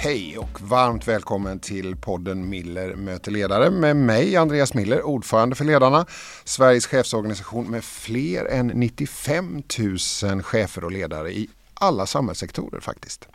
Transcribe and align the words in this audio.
Hej 0.00 0.38
och 0.38 0.60
varmt 0.60 1.08
välkommen 1.08 1.60
till 1.60 1.96
podden 1.96 2.48
Miller 2.48 2.94
möter 2.94 3.30
ledare 3.30 3.70
med 3.70 3.96
mig 3.96 4.36
Andreas 4.36 4.74
Miller, 4.74 5.02
ordförande 5.02 5.56
för 5.56 5.64
Ledarna, 5.64 6.06
Sveriges 6.44 6.86
chefsorganisation 6.86 7.70
med 7.70 7.84
fler 7.84 8.44
än 8.44 8.66
95 8.66 9.62
000 10.22 10.42
chefer 10.42 10.84
och 10.84 10.92
ledare 10.92 11.32
i 11.32 11.48
alla 11.74 12.06
samhällssektorer 12.06 12.80
faktiskt. 12.80 13.28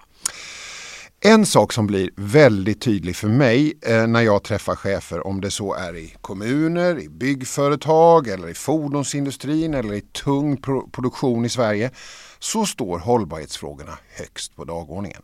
En 1.20 1.46
sak 1.46 1.74
som 1.74 1.88
blir 1.88 2.10
väldigt 2.16 2.82
tydlig 2.82 3.16
för 3.16 3.28
mig 3.28 3.74
eh, 3.82 4.08
när 4.08 4.22
jag 4.22 4.44
träffar 4.44 4.76
chefer, 4.76 5.28
om 5.28 5.42
det 5.42 5.52
så 5.52 5.74
är 5.74 5.96
i 5.96 6.16
kommuner, 6.22 7.00
i 7.00 7.10
byggföretag 7.10 8.28
eller 8.28 8.50
i 8.50 8.54
fordonsindustrin 8.54 9.74
eller 9.74 9.94
i 9.94 10.02
tung 10.02 10.58
produktion 10.92 11.46
i 11.46 11.50
Sverige, 11.50 11.92
så 12.40 12.66
står 12.66 13.00
hållbarhetsfrågorna 13.00 13.98
högst 14.18 14.56
på 14.56 14.64
dagordningen. 14.64 15.22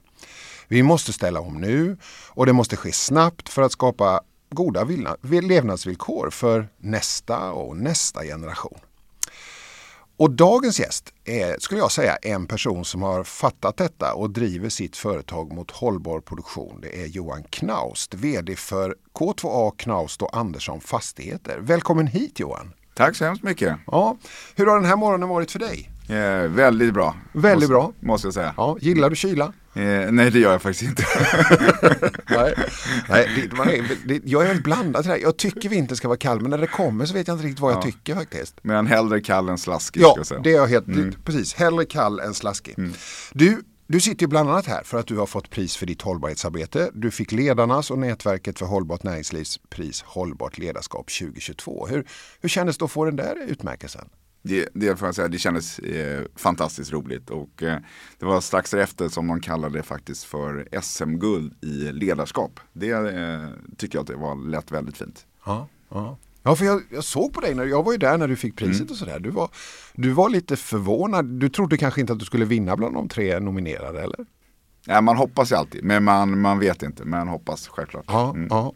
Vi 0.72 0.84
måste 0.84 1.14
ställa 1.14 1.40
om 1.40 1.62
nu 1.62 1.98
och 2.30 2.46
det 2.46 2.54
måste 2.54 2.76
ske 2.76 2.91
snabbt 2.91 3.50
för 3.50 3.62
att 3.62 3.72
skapa 3.72 4.22
goda 4.50 4.88
levnadsvillkor 5.42 6.30
för 6.30 6.68
nästa 6.78 7.52
och 7.52 7.78
nästa 7.78 8.23
generation. 8.23 8.80
Och 10.18 10.32
dagens 10.32 10.80
gäst 10.80 11.14
är, 11.26 11.59
skulle 11.59 11.80
jag 11.80 11.92
säga, 11.92 12.16
en 12.16 12.48
person 12.48 12.86
som 12.86 13.02
har 13.02 13.23
fattat 13.23 13.78
detta 13.78 14.14
och 14.14 14.30
driver 14.30 14.70
sitt 14.70 14.98
företag 14.98 15.54
mot 15.54 15.72
hållbar 15.72 16.20
produktion. 16.20 16.81
Det 16.81 17.02
är 17.04 17.06
Johan 17.06 17.44
Knaust, 17.44 18.14
VD 18.14 18.56
för 18.56 18.95
K2A 19.14 19.73
Knaust 19.78 20.22
och 20.22 20.38
Andersson 20.38 20.81
Fastigheter. 20.81 21.58
Välkommen 21.59 22.08
hit 22.08 22.40
Johan! 22.40 22.73
Tack 22.94 23.16
så 23.16 23.26
hemskt 23.26 23.44
mycket! 23.44 23.78
Ja, 23.88 24.17
hur 24.56 24.66
har 24.66 24.76
den 24.76 24.90
här 24.90 24.95
morgonen 24.95 25.30
varit 25.30 25.52
för 25.52 25.59
dig? 25.59 25.90
Eh, 26.09 26.50
väldigt 26.50 26.94
bra. 26.94 27.16
Väldigt 27.34 27.56
måste, 27.56 27.67
bra. 27.67 27.92
Måste 28.00 28.28
jag 28.28 28.34
säga. 28.34 28.53
Ja, 28.58 28.78
gillar 28.81 29.09
du 29.09 29.16
kyla? 29.16 29.53
Eh, 29.73 30.12
nej 30.12 30.31
det 30.31 30.39
gör 30.39 30.52
jag 30.52 30.62
faktiskt 30.62 30.89
inte. 30.89 31.03
nej, 32.30 32.53
nej 33.09 33.84
det, 34.06 34.20
det, 34.20 34.22
jag 34.25 34.50
är 34.50 34.56
blandad 34.56 35.03
till 35.03 35.09
det 35.09 35.16
här. 35.16 35.23
Jag 35.23 35.38
tycker 35.38 35.70
vintern 35.70 35.95
ska 35.98 36.08
vara 36.08 36.17
kall 36.17 36.42
men 36.42 36.50
när 36.50 36.58
det 36.58 36.67
kommer 36.67 37.06
så 37.06 37.14
vet 37.14 37.28
jag 37.28 37.36
inte 37.36 37.45
riktigt 37.45 37.59
vad 37.59 37.73
jag 37.73 37.81
tycker 37.81 38.16
faktiskt. 38.16 38.56
Men 38.62 38.88
hellre 38.88 39.22
kall 39.22 39.50
än 39.50 39.58
slaskig. 39.58 40.02
Ja, 40.02 40.17
det 40.44 40.52
är 40.52 40.56
jag 40.56 40.67
helt, 40.67 40.88
mm. 40.88 41.14
precis. 41.25 41.53
Hellre 41.53 41.86
kall 41.86 42.20
än 42.20 42.34
slaskig. 42.34 42.75
Mm. 42.78 42.94
Du, 43.34 43.64
du 43.88 44.00
sitter 44.00 44.23
ju 44.23 44.28
bland 44.28 44.50
annat 44.50 44.66
här 44.66 44.84
för 44.84 45.00
att 45.00 45.08
du 45.08 45.17
har 45.17 45.25
fått 45.25 45.50
pris 45.50 45.78
för 45.78 45.86
ditt 45.86 46.02
hållbarhetsarbete. 46.02 46.92
Du 46.94 47.12
fick 47.12 47.31
Ledarnas 47.31 47.92
och 47.92 48.00
Nätverket 48.00 48.59
för 48.59 48.66
hållbart 48.66 49.03
näringslivs 49.03 49.59
pris 49.70 50.02
Hållbart 50.02 50.58
ledarskap 50.58 51.08
2022. 51.20 51.88
Hur, 51.88 52.08
hur 52.42 52.50
kändes 52.50 52.78
det 52.78 52.86
att 52.86 52.92
få 52.92 53.06
den 53.06 53.16
där 53.16 53.36
utmärkelsen? 53.47 54.09
Det, 54.42 54.70
det, 54.73 54.95
får 54.95 55.12
säga, 55.12 55.28
det 55.28 55.38
kändes 55.38 55.80
eh, 55.80 56.26
fantastiskt 56.36 56.92
roligt 56.92 57.30
och 57.30 57.64
eh, 57.64 57.78
det 58.20 58.26
var 58.26 58.42
strax 58.42 58.73
efter 58.73 59.09
som 59.09 59.28
man 59.28 59.42
kallade 59.42 59.78
det 59.78 59.84
faktiskt 59.84 60.23
för 60.23 60.68
SM-guld 60.81 61.64
i 61.64 61.92
ledarskap. 61.92 62.59
Det 62.73 62.90
eh, 62.90 63.48
tycker 63.78 63.98
jag 63.98 64.02
att 64.02 64.08
det 64.08 64.16
var 64.16 64.50
lätt 64.50 64.72
väldigt 64.72 64.98
fint. 64.98 65.26
Ja, 65.46 65.68
ja. 65.90 66.18
ja 66.44 66.56
för 66.56 66.66
jag, 66.66 66.81
jag, 66.92 67.04
såg 67.04 67.34
på 67.34 67.42
dig, 67.42 67.56
när, 67.56 67.66
jag 67.66 67.84
var 67.84 67.92
ju 67.92 67.98
där 67.98 68.18
när 68.18 68.28
du 68.28 68.36
fick 68.36 68.56
priset 68.56 68.81
mm. 68.81 68.92
och 68.92 68.98
sådär. 68.98 69.20
Du 69.20 69.30
var, 69.30 69.50
du 69.94 70.12
var 70.12 70.30
lite 70.30 70.56
förvånad. 70.56 71.26
Du 71.26 71.50
trodde 71.50 71.78
kanske 71.78 72.02
inte 72.02 72.14
att 72.14 72.20
du 72.20 72.26
skulle 72.26 72.46
vinna 72.46 72.76
bland 72.78 72.96
de 72.96 73.09
tre 73.09 73.40
nominerade 73.40 74.02
eller? 74.02 74.26
Ja, 74.86 75.02
man 75.02 75.18
hoppas 75.18 75.52
ju 75.52 75.56
alltid, 75.56 75.84
men 75.84 76.03
man, 76.03 76.40
man 76.40 76.59
vet 76.59 76.84
inte. 76.84 77.06
Men 77.06 77.28
hoppas 77.28 77.68
självklart. 77.68 78.06
Ja, 78.08 78.30
mm. 78.36 78.48
ja. 78.50 78.74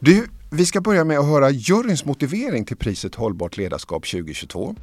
Du, 0.00 0.26
vi 0.50 0.66
ska 0.66 0.80
börja 0.80 1.04
med 1.04 1.18
att 1.18 1.26
höra 1.26 1.50
juryns 1.50 2.04
motivering 2.04 2.64
till 2.64 2.76
priset 2.76 3.14
Hållbart 3.14 3.56
ledarskap 3.56 4.06
2022. 4.06 4.74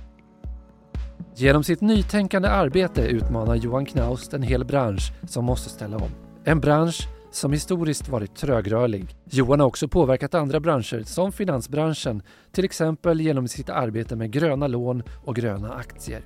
Genom 1.41 1.63
sitt 1.63 1.81
nytänkande 1.81 2.49
arbete 2.49 3.01
utmanar 3.01 3.55
Johan 3.55 3.85
Knaust 3.85 4.33
en 4.33 4.43
hel 4.43 4.65
bransch 4.65 5.13
som 5.27 5.45
måste 5.45 5.69
ställa 5.69 5.97
om. 5.97 6.09
En 6.43 6.59
bransch 6.59 7.07
som 7.31 7.53
historiskt 7.53 8.09
varit 8.09 8.35
trögrörlig. 8.35 9.15
Johan 9.25 9.59
har 9.59 9.67
också 9.67 9.87
påverkat 9.87 10.33
andra 10.33 10.59
branscher 10.59 11.03
som 11.03 11.31
finansbranschen, 11.31 12.23
till 12.51 12.65
exempel 12.65 13.21
genom 13.21 13.47
sitt 13.47 13.69
arbete 13.69 14.15
med 14.15 14.31
gröna 14.31 14.67
lån 14.67 15.03
och 15.25 15.35
gröna 15.35 15.73
aktier. 15.73 16.21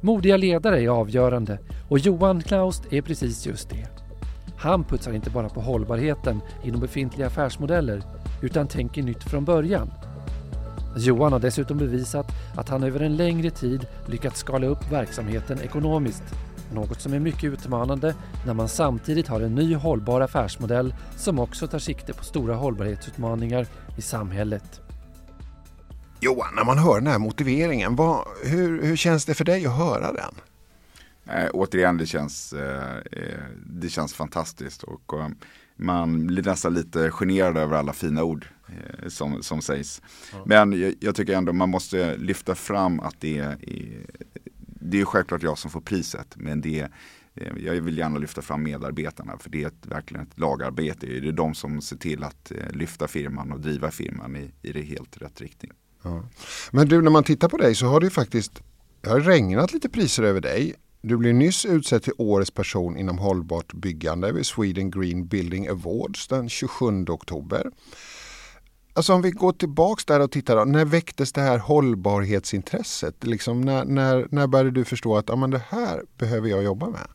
Modiga 0.00 0.36
ledare 0.36 0.82
är 0.82 0.88
avgörande 0.88 1.58
och 1.88 1.98
Johan 1.98 2.42
Knaust 2.42 2.92
är 2.92 3.02
precis 3.02 3.46
just 3.46 3.70
det. 3.70 3.88
Han 4.58 4.84
putsar 4.84 5.12
inte 5.12 5.30
bara 5.30 5.48
på 5.48 5.60
hållbarheten 5.60 6.40
inom 6.64 6.80
befintliga 6.80 7.26
affärsmodeller 7.26 8.02
utan 8.42 8.68
tänker 8.68 9.02
nytt 9.02 9.22
från 9.22 9.44
början 9.44 9.90
Johan 10.96 11.32
har 11.32 11.40
dessutom 11.40 11.78
bevisat 11.78 12.26
att 12.56 12.68
han 12.68 12.82
över 12.82 13.00
en 13.00 13.16
längre 13.16 13.50
tid 13.50 13.86
lyckats 14.06 14.40
skala 14.40 14.66
upp 14.66 14.92
verksamheten 14.92 15.60
ekonomiskt. 15.60 16.22
Något 16.72 17.00
som 17.00 17.12
är 17.12 17.20
mycket 17.20 17.44
utmanande 17.44 18.14
när 18.46 18.54
man 18.54 18.68
samtidigt 18.68 19.28
har 19.28 19.40
en 19.40 19.54
ny 19.54 19.74
hållbar 19.74 20.20
affärsmodell 20.20 20.94
som 21.16 21.38
också 21.38 21.66
tar 21.66 21.78
sikte 21.78 22.12
på 22.12 22.24
stora 22.24 22.54
hållbarhetsutmaningar 22.54 23.66
i 23.98 24.02
samhället. 24.02 24.80
Johan, 26.20 26.54
när 26.56 26.64
man 26.64 26.78
hör 26.78 26.94
den 26.94 27.06
här 27.06 27.18
motiveringen, 27.18 27.96
vad, 27.96 28.26
hur, 28.44 28.82
hur 28.82 28.96
känns 28.96 29.24
det 29.24 29.34
för 29.34 29.44
dig 29.44 29.66
att 29.66 29.76
höra 29.76 30.12
den? 30.12 30.34
Eh, 31.36 31.50
återigen, 31.52 31.96
det 31.96 32.06
känns, 32.06 32.52
eh, 32.52 32.96
eh 33.12 33.38
det 33.66 33.88
känns 33.88 34.14
fantastiskt 34.14 34.82
och 34.82 35.20
eh, 35.20 35.28
man 35.76 36.26
blir 36.26 36.42
nästan 36.42 36.74
lite 36.74 37.10
generad 37.10 37.56
över 37.56 37.76
alla 37.76 37.92
fina 37.92 38.22
ord 38.22 38.46
som, 39.08 39.42
som 39.42 39.62
sägs. 39.62 40.02
Ja. 40.32 40.42
Men 40.46 40.80
jag, 40.80 40.94
jag, 41.00 41.14
tycker 41.14 41.36
ändå 41.36 41.52
man 41.52 41.68
måste 41.68 42.16
lyfta 42.16 42.54
fram 42.54 43.00
att 43.00 43.20
det 43.20 43.38
är, 43.38 43.56
det 44.64 45.00
är 45.00 45.04
självklart 45.04 45.42
jag 45.42 45.58
som 45.58 45.70
får 45.70 45.80
priset, 45.80 46.34
men 46.36 46.60
det 46.60 46.80
är 46.80 46.90
eh, 47.34 47.52
jag 47.64 47.72
vill 47.72 47.98
gärna 47.98 48.18
lyfta 48.18 48.42
fram 48.42 48.62
medarbetarna 48.62 49.38
för 49.38 49.50
det 49.50 49.62
är 49.62 49.66
ett, 49.66 49.86
verkligen 49.86 50.26
ett 50.26 50.38
lagarbete. 50.38 51.06
Det 51.06 51.28
är 51.28 51.32
de 51.32 51.54
som 51.54 51.80
ser 51.80 51.96
till 51.96 52.24
att 52.24 52.50
eh, 52.50 52.70
lyfta 52.72 53.08
firman 53.08 53.52
och 53.52 53.60
driva 53.60 53.90
firman 53.90 54.36
i, 54.36 54.50
i 54.62 54.72
det 54.72 54.82
helt 54.82 55.22
rätt 55.22 55.40
riktning. 55.40 55.72
Ja. 56.02 56.24
Men 56.70 56.88
du, 56.88 57.02
när 57.02 57.10
man 57.10 57.24
tittar 57.24 57.48
på 57.48 57.56
dig 57.56 57.74
så 57.74 57.86
har 57.86 58.00
det 58.00 58.06
ju 58.06 58.10
faktiskt 58.10 58.62
det 59.00 59.10
har 59.10 59.20
regnat 59.20 59.72
lite 59.72 59.88
priser 59.88 60.22
över 60.22 60.40
dig. 60.40 60.74
Du 61.00 61.16
blev 61.16 61.34
nyss 61.34 61.66
utsedd 61.66 62.02
till 62.02 62.12
årets 62.18 62.50
person 62.50 62.96
inom 62.96 63.18
hållbart 63.18 63.72
byggande 63.72 64.32
vid 64.32 64.46
Sweden 64.46 64.90
Green 64.90 65.26
Building 65.26 65.68
Awards 65.68 66.28
den 66.28 66.48
27 66.48 67.04
oktober. 67.08 67.70
Alltså 68.94 69.12
om 69.12 69.22
vi 69.22 69.30
går 69.30 69.52
tillbaks 69.52 70.04
där 70.04 70.20
och 70.20 70.30
tittar, 70.30 70.56
då, 70.56 70.64
när 70.64 70.84
väcktes 70.84 71.32
det 71.32 71.40
här 71.40 71.58
hållbarhetsintresset? 71.58 73.24
Liksom 73.24 73.60
när, 73.60 73.84
när, 73.84 74.28
när 74.30 74.46
började 74.46 74.70
du 74.70 74.84
förstå 74.84 75.16
att 75.16 75.28
ja, 75.28 75.36
men 75.36 75.50
det 75.50 75.62
här 75.68 76.02
behöver 76.18 76.48
jag 76.48 76.62
jobba 76.62 76.90
med? 76.90 77.08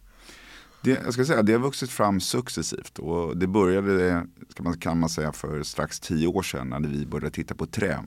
Det, 0.81 0.89
jag 0.89 1.13
ska 1.13 1.25
säga, 1.25 1.41
det 1.41 1.53
har 1.53 1.59
vuxit 1.59 1.89
fram 1.89 2.19
successivt 2.19 2.99
och 2.99 3.38
det 3.38 3.47
började 3.47 4.25
ska 4.49 4.63
man, 4.63 4.77
kan 4.77 4.99
man 4.99 5.09
säga 5.09 5.31
för 5.31 5.63
strax 5.63 5.99
tio 5.99 6.27
år 6.27 6.41
sedan 6.41 6.69
när 6.69 6.79
vi 6.79 7.05
började 7.05 7.31
titta 7.31 7.55
på 7.55 7.65
trä 7.65 7.99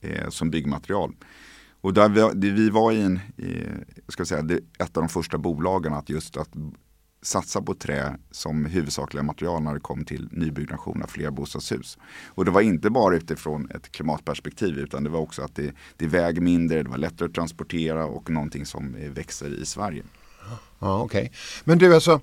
eh, 0.00 0.28
som 0.28 0.50
byggmaterial. 0.50 1.14
Och 1.80 1.94
där 1.94 2.08
vi, 2.34 2.50
vi 2.50 2.70
var 2.70 2.92
i, 2.92 3.02
en, 3.02 3.20
i 3.36 3.66
ska 4.08 4.24
säga, 4.24 4.42
det, 4.42 4.54
ett 4.54 4.96
av 4.96 5.02
de 5.02 5.08
första 5.08 5.38
bolagen 5.38 5.94
att 5.94 6.08
just 6.08 6.36
att 6.36 6.48
satsa 7.26 7.62
på 7.62 7.74
trä 7.74 8.16
som 8.30 8.64
huvudsakliga 8.64 9.22
material 9.22 9.62
när 9.62 9.74
det 9.74 9.80
kom 9.80 10.04
till 10.04 10.28
nybyggnation 10.30 11.02
av 11.02 11.06
fler 11.06 11.30
bostadshus. 11.30 11.98
Och 12.26 12.44
det 12.44 12.50
var 12.50 12.60
inte 12.60 12.90
bara 12.90 13.16
utifrån 13.16 13.70
ett 13.70 13.92
klimatperspektiv 13.92 14.78
utan 14.78 15.04
det 15.04 15.10
var 15.10 15.20
också 15.20 15.42
att 15.42 15.56
det, 15.56 15.72
det 15.96 16.06
väger 16.06 16.40
mindre, 16.40 16.82
det 16.82 16.90
var 16.90 16.98
lättare 16.98 17.28
att 17.28 17.34
transportera 17.34 18.04
och 18.04 18.30
någonting 18.30 18.66
som 18.66 18.96
växer 19.14 19.62
i 19.62 19.66
Sverige. 19.66 20.02
Ja, 20.78 21.02
Okej, 21.02 21.20
okay. 21.22 21.30
men 21.64 21.78
du 21.78 21.94
alltså 21.94 22.20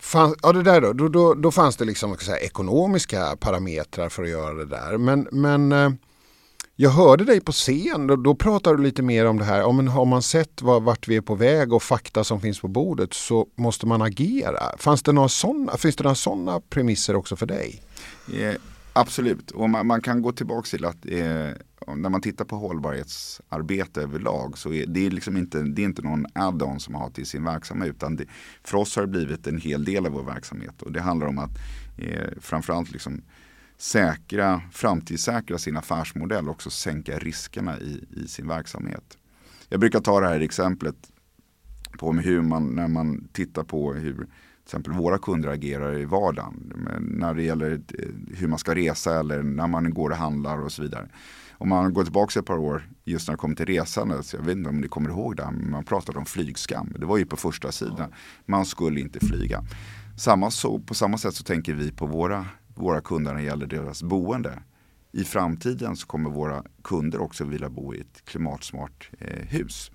Fann, 0.00 0.34
ja 0.42 0.52
det 0.52 0.62
där 0.62 0.80
då, 0.80 0.92
då, 0.92 1.08
då, 1.08 1.34
då 1.34 1.50
fanns 1.50 1.76
det 1.76 1.84
liksom 1.84 2.16
säga, 2.16 2.38
ekonomiska 2.38 3.36
parametrar 3.40 4.08
för 4.08 4.22
att 4.22 4.28
göra 4.28 4.54
det 4.54 4.66
där. 4.66 4.98
Men, 4.98 5.28
men 5.32 5.72
eh, 5.72 5.90
jag 6.80 6.90
hörde 6.90 7.24
dig 7.24 7.40
på 7.40 7.52
scen, 7.52 8.06
då, 8.06 8.16
då 8.16 8.34
pratar 8.34 8.74
du 8.74 8.82
lite 8.82 9.02
mer 9.02 9.26
om 9.26 9.38
det 9.38 9.44
här. 9.44 9.64
Om 9.64 9.88
har 9.88 10.04
man 10.04 10.22
sett 10.22 10.62
var, 10.62 10.80
vart 10.80 11.08
vi 11.08 11.16
är 11.16 11.20
på 11.20 11.34
väg 11.34 11.72
och 11.72 11.82
fakta 11.82 12.24
som 12.24 12.40
finns 12.40 12.60
på 12.60 12.68
bordet 12.68 13.14
så 13.14 13.48
måste 13.54 13.86
man 13.86 14.02
agera. 14.02 14.76
Fanns 14.78 15.02
det 15.02 15.12
några 15.12 15.28
såna, 15.28 15.76
finns 15.76 15.96
det 15.96 16.04
några 16.04 16.14
sådana 16.14 16.60
premisser 16.60 17.16
också 17.16 17.36
för 17.36 17.46
dig? 17.46 17.82
Eh, 18.34 18.54
absolut, 18.92 19.50
och 19.50 19.70
man, 19.70 19.86
man, 19.86 20.00
kan 20.00 20.22
gå 20.22 20.32
tillbaka 20.32 20.66
till 20.66 20.84
att 20.84 21.06
eh, 21.06 21.96
när 21.96 22.08
man 22.08 22.20
tittar 22.20 22.44
på 22.44 22.56
hållbarhetsarbete 22.56 24.02
överlag 24.02 24.58
så 24.58 24.72
är 24.72 24.86
det 24.86 25.10
liksom 25.10 25.36
inte, 25.36 25.62
det 25.62 25.82
är 25.82 25.86
inte 25.86 26.02
någon 26.02 26.26
add-on 26.32 26.80
som 26.80 26.92
man 26.92 27.02
har 27.02 27.10
till 27.10 27.26
sin 27.26 27.44
verksamhet 27.44 27.90
utan 27.90 28.16
det, 28.16 28.24
för 28.64 28.78
oss 28.78 28.96
har 28.96 29.02
det 29.02 29.08
blivit 29.08 29.46
en 29.46 29.58
hel 29.58 29.84
del 29.84 30.06
av 30.06 30.12
vår 30.12 30.24
verksamhet 30.24 30.82
och 30.82 30.92
det 30.92 31.00
handlar 31.00 31.26
om 31.26 31.38
att 31.38 31.58
eh, 31.96 32.28
framförallt 32.40 32.90
liksom 32.90 33.22
säkra, 33.78 34.62
framtidssäkra 34.72 35.58
sin 35.58 35.76
affärsmodell 35.76 36.44
och 36.48 36.54
också 36.54 36.70
sänka 36.70 37.18
riskerna 37.18 37.78
i, 37.78 38.04
i 38.10 38.28
sin 38.28 38.48
verksamhet. 38.48 39.18
Jag 39.68 39.80
brukar 39.80 40.00
ta 40.00 40.20
det 40.20 40.28
här 40.28 40.40
exemplet 40.40 40.96
på 41.98 42.12
hur 42.12 42.42
man, 42.42 42.66
när 42.66 42.88
man 42.88 43.28
tittar 43.32 43.64
på 43.64 43.94
hur 43.94 44.14
till 44.14 44.24
exempel 44.64 44.92
våra 44.92 45.18
kunder 45.18 45.48
agerar 45.48 45.98
i 45.98 46.04
vardagen. 46.04 46.72
När 47.00 47.34
det 47.34 47.42
gäller 47.42 47.72
eh, 47.72 48.08
hur 48.36 48.48
man 48.48 48.58
ska 48.58 48.74
resa 48.74 49.20
eller 49.20 49.42
när 49.42 49.66
man 49.66 49.94
går 49.94 50.10
och 50.10 50.16
handlar 50.16 50.58
och 50.58 50.72
så 50.72 50.82
vidare. 50.82 51.08
Om 51.52 51.68
man 51.68 51.94
går 51.94 52.04
tillbaka 52.04 52.40
ett 52.40 52.46
par 52.46 52.58
år 52.58 52.88
just 53.04 53.28
när 53.28 53.32
det 53.32 53.38
kommer 53.38 53.54
till 53.54 53.66
resande, 53.66 54.22
så 54.22 54.36
jag 54.36 54.42
vet 54.42 54.56
inte 54.56 54.68
om 54.68 54.80
ni 54.80 54.88
kommer 54.88 55.10
ihåg 55.10 55.36
det, 55.36 55.48
men 55.52 55.70
man 55.70 55.84
pratade 55.84 56.18
om 56.18 56.26
flygskam. 56.26 56.94
Det 56.98 57.06
var 57.06 57.18
ju 57.18 57.26
på 57.26 57.36
första 57.36 57.72
sidan. 57.72 58.14
Man 58.46 58.66
skulle 58.66 59.00
inte 59.00 59.26
flyga. 59.26 59.64
Samma 60.18 60.50
så, 60.50 60.78
på 60.78 60.94
samma 60.94 61.18
sätt 61.18 61.34
så 61.34 61.44
tänker 61.44 61.74
vi 61.74 61.92
på 61.92 62.06
våra, 62.06 62.46
våra 62.78 63.00
kunder 63.00 63.32
när 63.32 63.40
det 63.40 63.46
gäller 63.46 63.66
deras 63.66 64.02
boende. 64.02 64.62
I 65.12 65.24
framtiden 65.24 65.96
så 65.96 66.06
kommer 66.06 66.30
våra 66.30 66.64
kunder 66.84 67.20
också 67.20 67.44
vilja 67.44 67.70
bo 67.70 67.94
i 67.94 68.00
ett 68.00 68.24
klimatsmart 68.24 69.10
eh, 69.18 69.46
hus. 69.46 69.90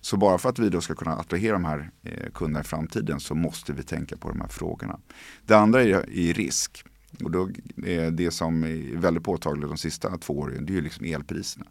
Så 0.00 0.16
bara 0.16 0.38
för 0.38 0.48
att 0.48 0.58
vi 0.58 0.68
då 0.68 0.80
ska 0.80 0.94
kunna 0.94 1.16
attrahera 1.16 1.52
de 1.52 1.64
här 1.64 1.90
eh, 2.02 2.30
kunderna 2.34 2.60
i 2.60 2.64
framtiden 2.64 3.20
så 3.20 3.34
måste 3.34 3.72
vi 3.72 3.82
tänka 3.82 4.16
på 4.16 4.28
de 4.28 4.40
här 4.40 4.48
frågorna. 4.48 5.00
Det 5.46 5.54
andra 5.54 5.82
är, 5.82 5.94
är 5.94 6.34
risk. 6.34 6.84
Och 7.24 7.30
då 7.30 7.50
är 7.86 8.10
det 8.10 8.30
som 8.30 8.64
är 8.64 8.96
väldigt 8.96 9.24
påtagligt 9.24 9.68
de 9.68 9.78
sista 9.78 10.18
två 10.18 10.38
åren 10.38 10.66
det 10.66 10.78
är 10.78 10.82
liksom 10.82 11.04
elpriserna. 11.04 11.66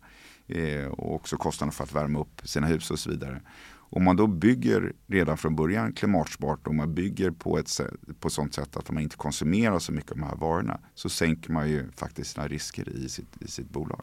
Eh, 0.47 0.85
och 0.85 1.15
också 1.15 1.37
kostnaden 1.37 1.71
för 1.71 1.83
att 1.83 1.93
värma 1.93 2.19
upp 2.19 2.41
sina 2.43 2.67
hus 2.67 2.91
och 2.91 2.99
så 2.99 3.09
vidare. 3.09 3.41
Om 3.95 4.03
man 4.03 4.15
då 4.15 4.27
bygger 4.27 4.93
redan 5.07 5.37
från 5.37 5.55
början 5.55 5.93
klimatsmart 5.93 6.67
och 6.67 6.75
man 6.75 6.93
bygger 6.93 7.31
på 7.31 7.59
ett 7.59 7.79
på 8.19 8.29
sånt 8.29 8.53
sätt 8.53 8.77
att 8.77 8.91
man 8.91 9.03
inte 9.03 9.17
konsumerar 9.17 9.79
så 9.79 9.91
mycket 9.91 10.11
av 10.11 10.17
de 10.17 10.23
här 10.23 10.35
varorna 10.35 10.79
så 10.95 11.09
sänker 11.09 11.51
man 11.51 11.69
ju 11.69 11.91
faktiskt 11.95 12.33
sina 12.33 12.47
risker 12.47 12.89
i 12.89 13.09
sitt, 13.09 13.41
i 13.41 13.47
sitt 13.47 13.69
bolag. 13.69 14.01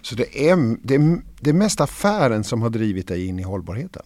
Så 0.00 0.14
det 0.14 0.48
är, 0.48 0.76
det, 0.82 0.94
är, 0.94 1.22
det 1.40 1.50
är 1.50 1.54
mest 1.54 1.80
affären 1.80 2.44
som 2.44 2.62
har 2.62 2.70
drivit 2.70 3.08
dig 3.08 3.26
in 3.26 3.38
i 3.38 3.42
hållbarheten? 3.42 4.02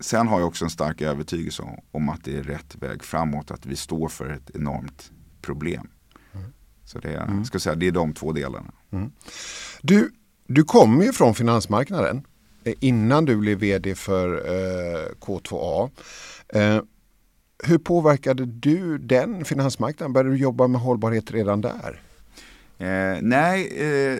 Sen 0.00 0.28
har 0.28 0.38
jag 0.38 0.48
också 0.48 0.64
en 0.64 0.70
stark 0.70 1.02
övertygelse 1.02 1.62
om 1.90 2.08
att 2.08 2.24
det 2.24 2.36
är 2.36 2.42
rätt 2.42 2.76
väg 2.76 3.04
framåt, 3.04 3.50
att 3.50 3.66
vi 3.66 3.76
står 3.76 4.08
för 4.08 4.30
ett 4.30 4.50
enormt 4.54 5.10
problem. 5.42 5.88
Mm. 6.32 6.52
Så 6.84 6.98
det 6.98 7.14
är, 7.14 7.22
mm. 7.22 7.44
ska 7.44 7.58
säga, 7.58 7.74
det 7.74 7.86
är 7.86 7.92
de 7.92 8.12
två 8.12 8.32
delarna. 8.32 8.72
Mm. 8.90 9.12
Du, 9.82 10.12
du 10.46 10.64
kommer 10.64 11.04
ju 11.04 11.12
från 11.12 11.34
finansmarknaden 11.34 12.24
Eh, 12.66 12.74
innan 12.80 13.24
du 13.24 13.36
blev 13.36 13.58
vd 13.58 13.94
för 13.94 14.34
eh, 14.34 15.08
K2A. 15.20 15.90
Eh, 16.48 16.80
hur 17.64 17.78
påverkade 17.78 18.46
du 18.46 18.98
den 18.98 19.44
finansmarknaden? 19.44 20.12
Började 20.12 20.30
du 20.30 20.36
jobba 20.36 20.66
med 20.66 20.80
hållbarhet 20.80 21.30
redan 21.30 21.60
där? 21.60 22.00
Eh, 22.78 23.18
nej, 23.22 23.66
eh, 23.66 24.18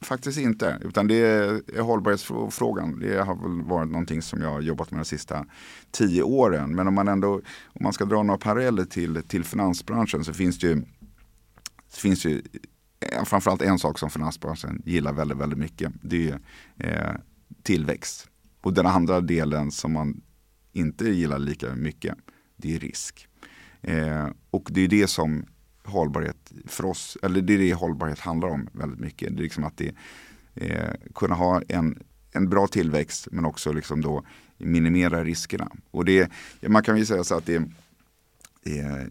faktiskt 0.00 0.38
inte. 0.38 0.78
Utan 0.84 1.08
det 1.08 1.14
är 1.14 1.62
eh, 1.76 1.86
hållbarhetsfrågan. 1.86 3.00
Det 3.00 3.22
har 3.22 3.34
väl 3.34 3.62
varit 3.62 3.90
någonting 3.90 4.22
som 4.22 4.42
jag 4.42 4.50
har 4.50 4.60
jobbat 4.60 4.90
med 4.90 5.00
de 5.00 5.04
sista 5.04 5.46
tio 5.90 6.22
åren. 6.22 6.74
Men 6.74 6.88
om 6.88 6.94
man 6.94 7.08
ändå 7.08 7.34
om 7.66 7.82
man 7.82 7.92
ska 7.92 8.04
dra 8.04 8.22
några 8.22 8.38
paralleller 8.38 8.84
till, 8.84 9.22
till 9.22 9.44
finansbranschen 9.44 10.24
så 10.24 10.32
finns 10.32 10.58
det 10.58 10.66
ju, 10.66 10.82
finns 11.92 12.24
ju 12.24 12.42
eh, 13.00 13.24
framförallt 13.24 13.62
en 13.62 13.78
sak 13.78 13.98
som 13.98 14.10
finansbranschen 14.10 14.82
gillar 14.84 15.12
väldigt, 15.12 15.38
väldigt 15.38 15.58
mycket. 15.58 15.92
Det 16.02 16.28
är 16.28 16.38
eh, 16.78 17.20
tillväxt. 17.62 18.28
Och 18.60 18.74
den 18.74 18.86
andra 18.86 19.20
delen 19.20 19.70
som 19.70 19.92
man 19.92 20.20
inte 20.72 21.08
gillar 21.08 21.38
lika 21.38 21.74
mycket, 21.74 22.14
det 22.56 22.74
är 22.74 22.78
risk. 22.78 23.28
Eh, 23.82 24.28
och 24.50 24.68
det 24.72 24.80
är 24.80 24.88
det 24.88 25.06
som 25.06 25.46
hållbarhet 25.84 26.52
för 26.66 26.84
oss, 26.84 27.18
eller 27.22 27.40
det 27.40 27.54
är 27.54 27.58
det 27.58 27.74
hållbarhet 27.74 28.18
handlar 28.18 28.48
om 28.48 28.68
väldigt 28.72 29.00
mycket. 29.00 29.36
Det 29.36 29.40
är 29.40 29.42
liksom 29.42 29.64
att 29.64 29.76
det, 29.76 29.94
eh, 30.54 30.94
kunna 31.14 31.34
ha 31.34 31.62
en, 31.68 32.02
en 32.32 32.48
bra 32.48 32.66
tillväxt 32.66 33.28
men 33.30 33.44
också 33.44 33.72
liksom 33.72 34.00
då 34.00 34.24
minimera 34.58 35.24
riskerna. 35.24 35.70
Och 35.90 36.04
det, 36.04 36.32
man 36.68 36.82
kan 36.82 36.98
ju 36.98 37.06
säga 37.06 37.24
så 37.24 37.34
att 37.34 37.46
det 37.46 37.56
eh, 38.62 39.06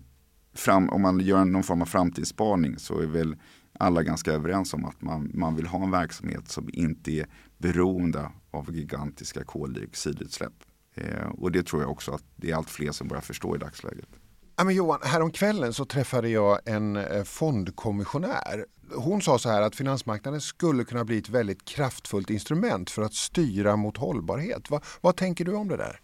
fram, 0.54 0.90
om 0.90 1.02
man 1.02 1.20
gör 1.20 1.46
någon 1.46 1.64
form 1.64 1.82
av 1.82 1.86
framtidsspaning 1.86 2.80
så 2.80 3.00
är 3.00 3.08
väl 3.08 3.36
alla 3.80 4.04
ganska 4.04 4.32
överens 4.32 4.74
om 4.74 4.86
att 4.86 5.02
man, 5.02 5.32
man 5.34 5.56
vill 5.56 5.68
ha 5.68 5.84
en 5.84 5.92
verksamhet 5.92 6.52
som 6.52 6.70
inte 6.74 7.12
är 7.12 7.28
beroende 7.58 8.32
av 8.52 8.76
gigantiska 8.76 9.44
koldioxidutsläpp. 9.44 10.54
Eh, 10.96 11.28
och 11.28 11.52
det 11.52 11.64
tror 11.64 11.82
jag 11.82 11.92
också 11.92 12.12
att 12.12 12.24
det 12.36 12.52
är 12.52 12.56
allt 12.56 12.70
fler 12.70 12.92
som 12.92 13.08
börjar 13.08 13.22
förstå 13.22 13.56
i 13.56 13.60
dagsläget. 13.60 14.10
Ja, 14.56 14.64
men 14.64 14.76
Johan, 14.76 15.00
häromkvällen 15.04 15.74
så 15.74 15.86
träffade 15.86 16.30
jag 16.30 16.60
en 16.66 16.96
eh, 16.96 17.24
fondkommissionär. 17.24 18.66
Hon 18.96 19.22
sa 19.22 19.40
så 19.40 19.50
här 19.50 19.62
att 19.62 19.76
finansmarknaden 19.76 20.42
skulle 20.42 20.84
kunna 20.84 21.06
bli 21.06 21.18
ett 21.18 21.30
väldigt 21.30 21.66
kraftfullt 21.66 22.30
instrument 22.30 22.90
för 22.90 23.02
att 23.02 23.14
styra 23.14 23.76
mot 23.76 23.98
hållbarhet. 23.98 24.70
Va, 24.70 24.82
vad 25.02 25.16
tänker 25.16 25.46
du 25.46 25.54
om 25.54 25.68
det 25.68 25.78
där? 25.78 26.00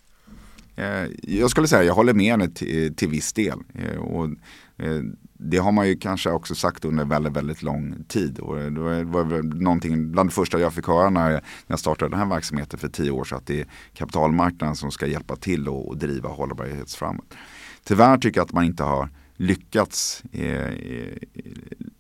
Eh, 0.76 1.10
jag 1.24 1.50
skulle 1.50 1.68
säga 1.68 1.84
jag 1.84 1.94
håller 1.94 2.14
med 2.14 2.32
henne 2.32 2.50
till, 2.50 2.96
till 2.96 3.10
viss 3.10 3.34
del. 3.34 3.60
Eh, 3.74 3.98
och 3.98 4.30
det 5.44 5.58
har 5.58 5.72
man 5.72 5.88
ju 5.88 5.96
kanske 5.96 6.30
också 6.30 6.56
sagt 6.56 6.86
under 6.86 7.06
väldigt, 7.06 7.34
väldigt 7.34 7.64
lång 7.64 8.04
tid. 8.08 8.40
Och 8.40 8.56
det 8.56 9.04
var 9.04 9.44
någonting 9.62 10.12
bland 10.12 10.30
det 10.30 10.34
första 10.34 10.60
jag 10.60 10.74
fick 10.74 10.88
höra 10.88 11.10
när 11.10 11.42
jag 11.68 11.80
startade 11.80 12.12
den 12.12 12.20
här 12.20 12.28
verksamheten 12.28 12.80
för 12.80 12.88
tio 12.88 13.12
år 13.12 13.24
sedan. 13.24 13.38
Att 13.38 13.48
det 13.48 13.62
är 13.62 13.68
kapitalmarknaden 13.94 14.76
som 14.76 14.92
ska 14.92 15.08
hjälpa 15.08 15.36
till 15.36 15.70
och 15.70 15.98
driva 15.98 16.30
hållbarhet 16.30 16.92
framåt. 16.92 17.34
Tyvärr 17.84 18.18
tycker 18.18 18.40
jag 18.40 18.46
att 18.46 18.54
man 18.54 18.64
inte 18.64 18.84
har 18.84 19.10
lyckats, 19.36 20.24
eh, 20.32 20.72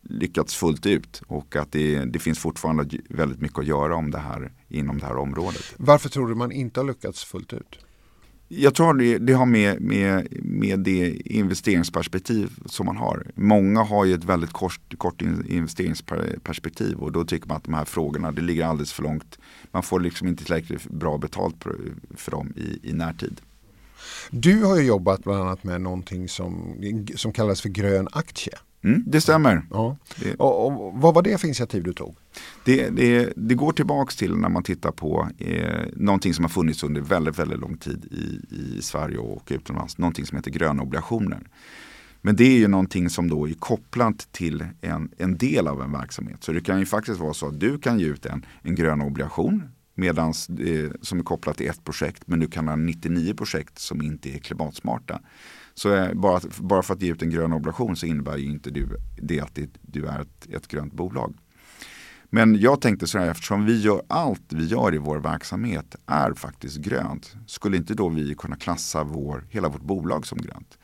lyckats 0.02 0.56
fullt 0.56 0.86
ut 0.86 1.22
och 1.28 1.56
att 1.56 1.72
det, 1.72 2.06
det, 2.06 2.20
finns 2.20 2.40
fortfarande 2.40 3.00
väldigt 3.10 3.42
mycket 3.42 3.60
att 3.60 3.66
göra 3.66 3.96
om 3.96 4.12
det 4.12 4.18
här, 4.18 4.52
inom 4.68 5.00
det 5.00 5.06
här 5.06 5.18
området. 5.18 5.74
Varför 5.78 6.10
tror 6.10 6.28
du 6.28 6.36
man 6.36 6.52
inte 6.52 6.80
har 6.80 6.88
lyckats 6.88 7.24
fullt 7.24 7.54
ut? 7.54 7.83
Jag 8.56 8.76
tror 8.76 8.94
det, 8.94 9.18
det 9.18 9.34
har 9.34 9.46
med, 9.46 9.82
med, 9.82 10.28
med 10.32 10.80
det 10.80 11.10
investeringsperspektiv 11.26 12.50
som 12.66 12.86
man 12.86 12.98
har. 12.98 13.28
Många 13.36 13.84
har 13.84 14.06
ju 14.06 14.14
ett 14.14 14.24
väldigt 14.24 14.52
kort, 14.52 14.98
kort 14.98 15.22
investeringsperspektiv 15.22 16.98
och 16.98 17.12
då 17.12 17.26
tycker 17.26 17.48
man 17.48 17.58
att 17.58 17.64
de 17.64 17.74
här 17.74 17.86
frågorna, 17.86 18.32
det 18.32 18.42
ligger 18.42 18.66
alldeles 18.66 18.94
för 18.94 19.04
långt. 19.04 19.38
Man 19.72 19.84
får 19.84 20.00
liksom 20.00 20.28
inte 20.28 20.44
tillräckligt 20.44 20.90
bra 20.90 21.18
betalt 21.18 21.56
för 22.16 22.32
dem 22.32 22.54
i, 22.56 22.90
i 22.90 22.94
närtid. 22.94 23.42
Du 24.32 24.64
har 24.64 24.78
ju 24.78 24.84
jobbat 24.84 25.24
bland 25.24 25.42
annat 25.42 25.64
med 25.64 25.82
någonting 25.82 26.30
som, 26.30 26.76
som 27.16 27.34
kallas 27.34 27.62
för 27.62 27.70
grön 27.70 28.08
aktie. 28.12 28.54
Mm, 28.84 29.04
det 29.06 29.22
stämmer. 29.22 29.66
Ja. 29.72 29.98
Det. 30.16 30.36
Och, 30.36 30.68
och, 30.68 30.94
vad 31.02 31.14
var 31.14 31.22
det 31.22 31.38
för 31.38 31.48
initiativ 31.48 31.84
du 31.84 31.94
tog? 31.94 32.16
Det, 32.66 32.90
det, 32.90 33.34
det 33.36 33.56
går 33.56 33.72
tillbaks 33.72 34.16
till 34.16 34.36
när 34.36 34.50
man 34.50 34.64
tittar 34.64 34.92
på 34.92 35.30
eh, 35.38 35.82
någonting 35.96 36.34
som 36.34 36.44
har 36.44 36.50
funnits 36.50 36.84
under 36.84 37.02
väldigt, 37.02 37.40
väldigt 37.40 37.60
lång 37.60 37.78
tid 37.78 38.06
i, 38.12 38.56
i 38.56 38.82
Sverige 38.82 39.18
och 39.18 39.48
utomlands. 39.48 39.98
Någonting 39.98 40.26
som 40.26 40.38
heter 40.38 40.52
gröna 40.52 40.84
obligationer. 40.84 41.40
Men 42.22 42.36
det 42.36 42.44
är 42.44 42.58
ju 42.58 42.68
någonting 42.68 43.10
som 43.10 43.30
då 43.30 43.48
är 43.48 43.54
kopplat 43.54 44.28
till 44.32 44.66
en, 44.82 45.10
en 45.18 45.38
del 45.38 45.68
av 45.68 45.82
en 45.82 45.92
verksamhet. 45.92 46.44
Så 46.44 46.52
det 46.52 46.62
kan 46.62 46.80
ju 46.80 46.86
faktiskt 46.86 47.20
vara 47.20 47.34
så 47.34 47.48
att 47.48 47.60
du 47.60 47.78
kan 47.78 48.00
ge 48.00 48.06
ut 48.06 48.26
en, 48.26 48.46
en 48.62 48.76
grön 48.76 49.02
obligation 49.02 49.64
medans, 49.96 50.50
eh, 50.50 50.92
som 51.02 51.20
är 51.20 51.24
kopplat 51.24 51.58
till 51.58 51.70
ett 51.70 51.84
projekt 51.84 52.24
men 52.26 52.40
du 52.40 52.48
kan 52.48 52.68
ha 52.68 52.76
99 52.76 53.34
projekt 53.34 53.80
som 53.80 54.02
inte 54.02 54.30
är 54.30 54.40
klimatsmarta. 54.40 55.20
Så 55.74 55.96
eh, 55.96 56.14
bara, 56.14 56.42
bara 56.60 56.84
för 56.84 56.94
att 56.94 57.02
ge 57.02 57.12
ut 57.12 57.22
en 57.22 57.30
grön 57.30 57.54
obligation 57.54 57.96
så 57.96 58.06
innebär 58.06 58.38
ju 58.38 58.46
inte 58.46 58.70
du, 58.70 58.98
det 59.22 59.40
att 59.40 59.56
det, 59.56 59.70
du 59.82 60.06
är 60.06 60.22
ett, 60.22 60.48
ett 60.50 60.68
grönt 60.68 60.94
bolag. 60.94 61.36
Men 62.30 62.60
jag 62.60 62.82
tänkte 62.82 63.08
så 63.08 63.20
här, 63.20 63.32
eftersom 63.32 63.66
vi 63.66 63.82
gör 63.82 64.02
allt 64.08 64.54
vi 64.54 64.66
gör 64.66 64.96
i 64.96 64.98
vår 64.98 65.18
verksamhet 65.18 65.96
är 66.06 66.34
faktiskt 66.34 66.78
grönt, 66.78 67.36
skulle 67.48 67.78
inte 67.78 67.94
då 67.94 68.10
vi 68.10 68.36
kunna 68.36 68.56
klassa 68.56 69.04
vår, 69.04 69.48
hela 69.50 69.70
vårt 69.70 69.82
bolag 69.82 70.28
som 70.28 70.38
grönt? 70.38 70.78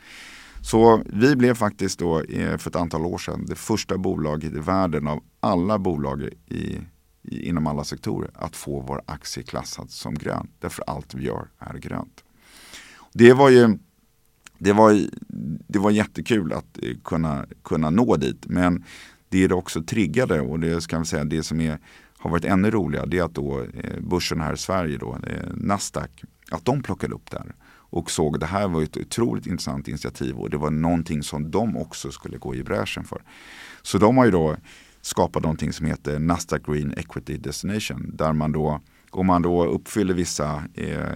Så 0.61 1.01
vi 1.05 1.35
blev 1.35 1.53
faktiskt 1.53 1.99
då 1.99 2.21
eh, 2.21 2.57
för 2.57 2.69
ett 2.69 2.75
antal 2.75 3.05
år 3.05 3.17
sedan 3.17 3.45
det 3.45 3.55
första 3.55 3.97
bolaget 3.97 4.53
i 4.53 4.59
världen 4.59 5.07
av 5.07 5.23
alla 5.39 5.79
bolag 5.79 6.29
i 6.47 6.79
inom 7.23 7.67
alla 7.67 7.83
sektorer 7.83 8.31
att 8.33 8.55
få 8.55 8.79
vår 8.81 9.01
aktie 9.05 9.43
klassad 9.43 9.91
som 9.91 10.13
grön. 10.13 10.47
Därför 10.59 10.83
allt 10.87 11.13
vi 11.13 11.25
gör 11.25 11.47
är 11.59 11.77
grönt. 11.77 12.23
Det 13.13 13.33
var 13.33 13.49
ju 13.49 13.77
det 14.59 14.73
var, 14.73 15.01
det 15.67 15.79
var 15.79 15.91
jättekul 15.91 16.53
att 16.53 16.83
eh, 16.83 16.97
kunna, 17.03 17.45
kunna 17.63 17.89
nå 17.89 18.15
dit. 18.15 18.45
Men 18.47 18.83
det 19.29 19.43
är 19.43 19.53
också 19.53 19.83
triggade 19.83 20.41
och 20.41 20.59
det 20.59 20.81
ska 20.81 21.05
säga 21.05 21.23
det 21.23 21.43
som 21.43 21.61
är, 21.61 21.77
har 22.17 22.29
varit 22.29 22.45
ännu 22.45 22.71
roligare 22.71 23.05
det 23.05 23.17
är 23.17 23.23
att 23.23 23.35
då 23.35 23.61
eh, 23.61 23.99
börsen 24.01 24.41
här 24.41 24.53
i 24.53 24.57
Sverige 24.57 24.97
då, 24.97 25.17
eh, 25.27 25.53
Nasdaq, 25.53 26.23
att 26.51 26.65
de 26.65 26.83
plockade 26.83 27.15
upp 27.15 27.31
det 27.31 27.37
här 27.37 27.55
och 27.91 28.11
såg 28.11 28.35
att 28.35 28.39
det 28.39 28.45
här 28.45 28.67
var 28.67 28.83
ett 28.83 28.97
otroligt 28.97 29.47
intressant 29.47 29.87
initiativ 29.87 30.35
och 30.35 30.49
det 30.49 30.57
var 30.57 30.69
någonting 30.69 31.23
som 31.23 31.51
de 31.51 31.77
också 31.77 32.11
skulle 32.11 32.37
gå 32.37 32.55
i 32.55 32.63
bräschen 32.63 33.03
för. 33.03 33.21
Så 33.81 33.97
de 33.97 34.17
har 34.17 34.25
ju 34.25 34.31
då 34.31 34.55
skapat 35.01 35.43
någonting 35.43 35.73
som 35.73 35.85
heter 35.85 36.19
Nasdaq 36.19 36.65
Green 36.65 36.93
Equity 36.97 37.37
Destination. 37.37 38.11
Där 38.13 38.33
man 38.33 38.51
då, 38.51 38.81
om 39.11 39.27
man 39.27 39.41
då 39.41 39.65
uppfyller 39.65 40.13
vissa 40.13 40.63
eh, 40.73 41.15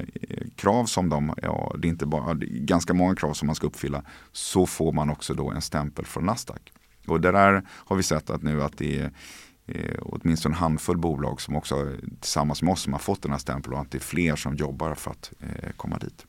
krav 0.56 0.86
som 0.86 1.10
de, 1.10 1.34
ja, 1.42 1.76
det 1.78 1.88
är 1.88 1.90
inte 1.90 2.06
bara, 2.06 2.32
är 2.32 2.36
ganska 2.66 2.94
många 2.94 3.16
krav 3.16 3.34
som 3.34 3.46
man 3.46 3.56
ska 3.56 3.68
uppfylla, 3.68 4.04
så 4.32 4.66
får 4.66 4.92
man 4.92 5.10
också 5.10 5.34
då 5.34 5.52
en 5.52 5.62
stämpel 5.62 6.06
från 6.06 6.26
Nasdaq. 6.26 6.72
Och 7.08 7.22
det 7.22 7.32
där 7.32 7.64
har 7.70 7.96
vi 7.96 8.04
sett 8.04 8.30
att 8.30 8.44
nu 8.44 8.64
att 8.64 8.78
det 8.78 9.00
är 9.00 9.12
eh, 9.68 10.00
åtminstone 10.02 10.56
en 10.56 10.60
handfull 10.60 10.98
bolag 10.98 11.42
som 11.42 11.56
också 11.56 11.92
tillsammans 12.20 12.62
med 12.62 12.72
oss 12.72 12.82
som 12.82 12.94
har 12.94 13.00
fått 13.00 13.22
den 13.22 13.32
här 13.32 13.40
stämpeln 13.40 13.74
och 13.74 13.82
att 13.82 13.92
det 13.92 13.98
är 13.98 14.00
fler 14.00 14.36
som 14.36 14.56
jobbar 14.56 14.96
för 14.96 15.12
att 15.12 15.32
eh, 15.40 15.72
komma 15.78 15.98
dit. 15.98 16.26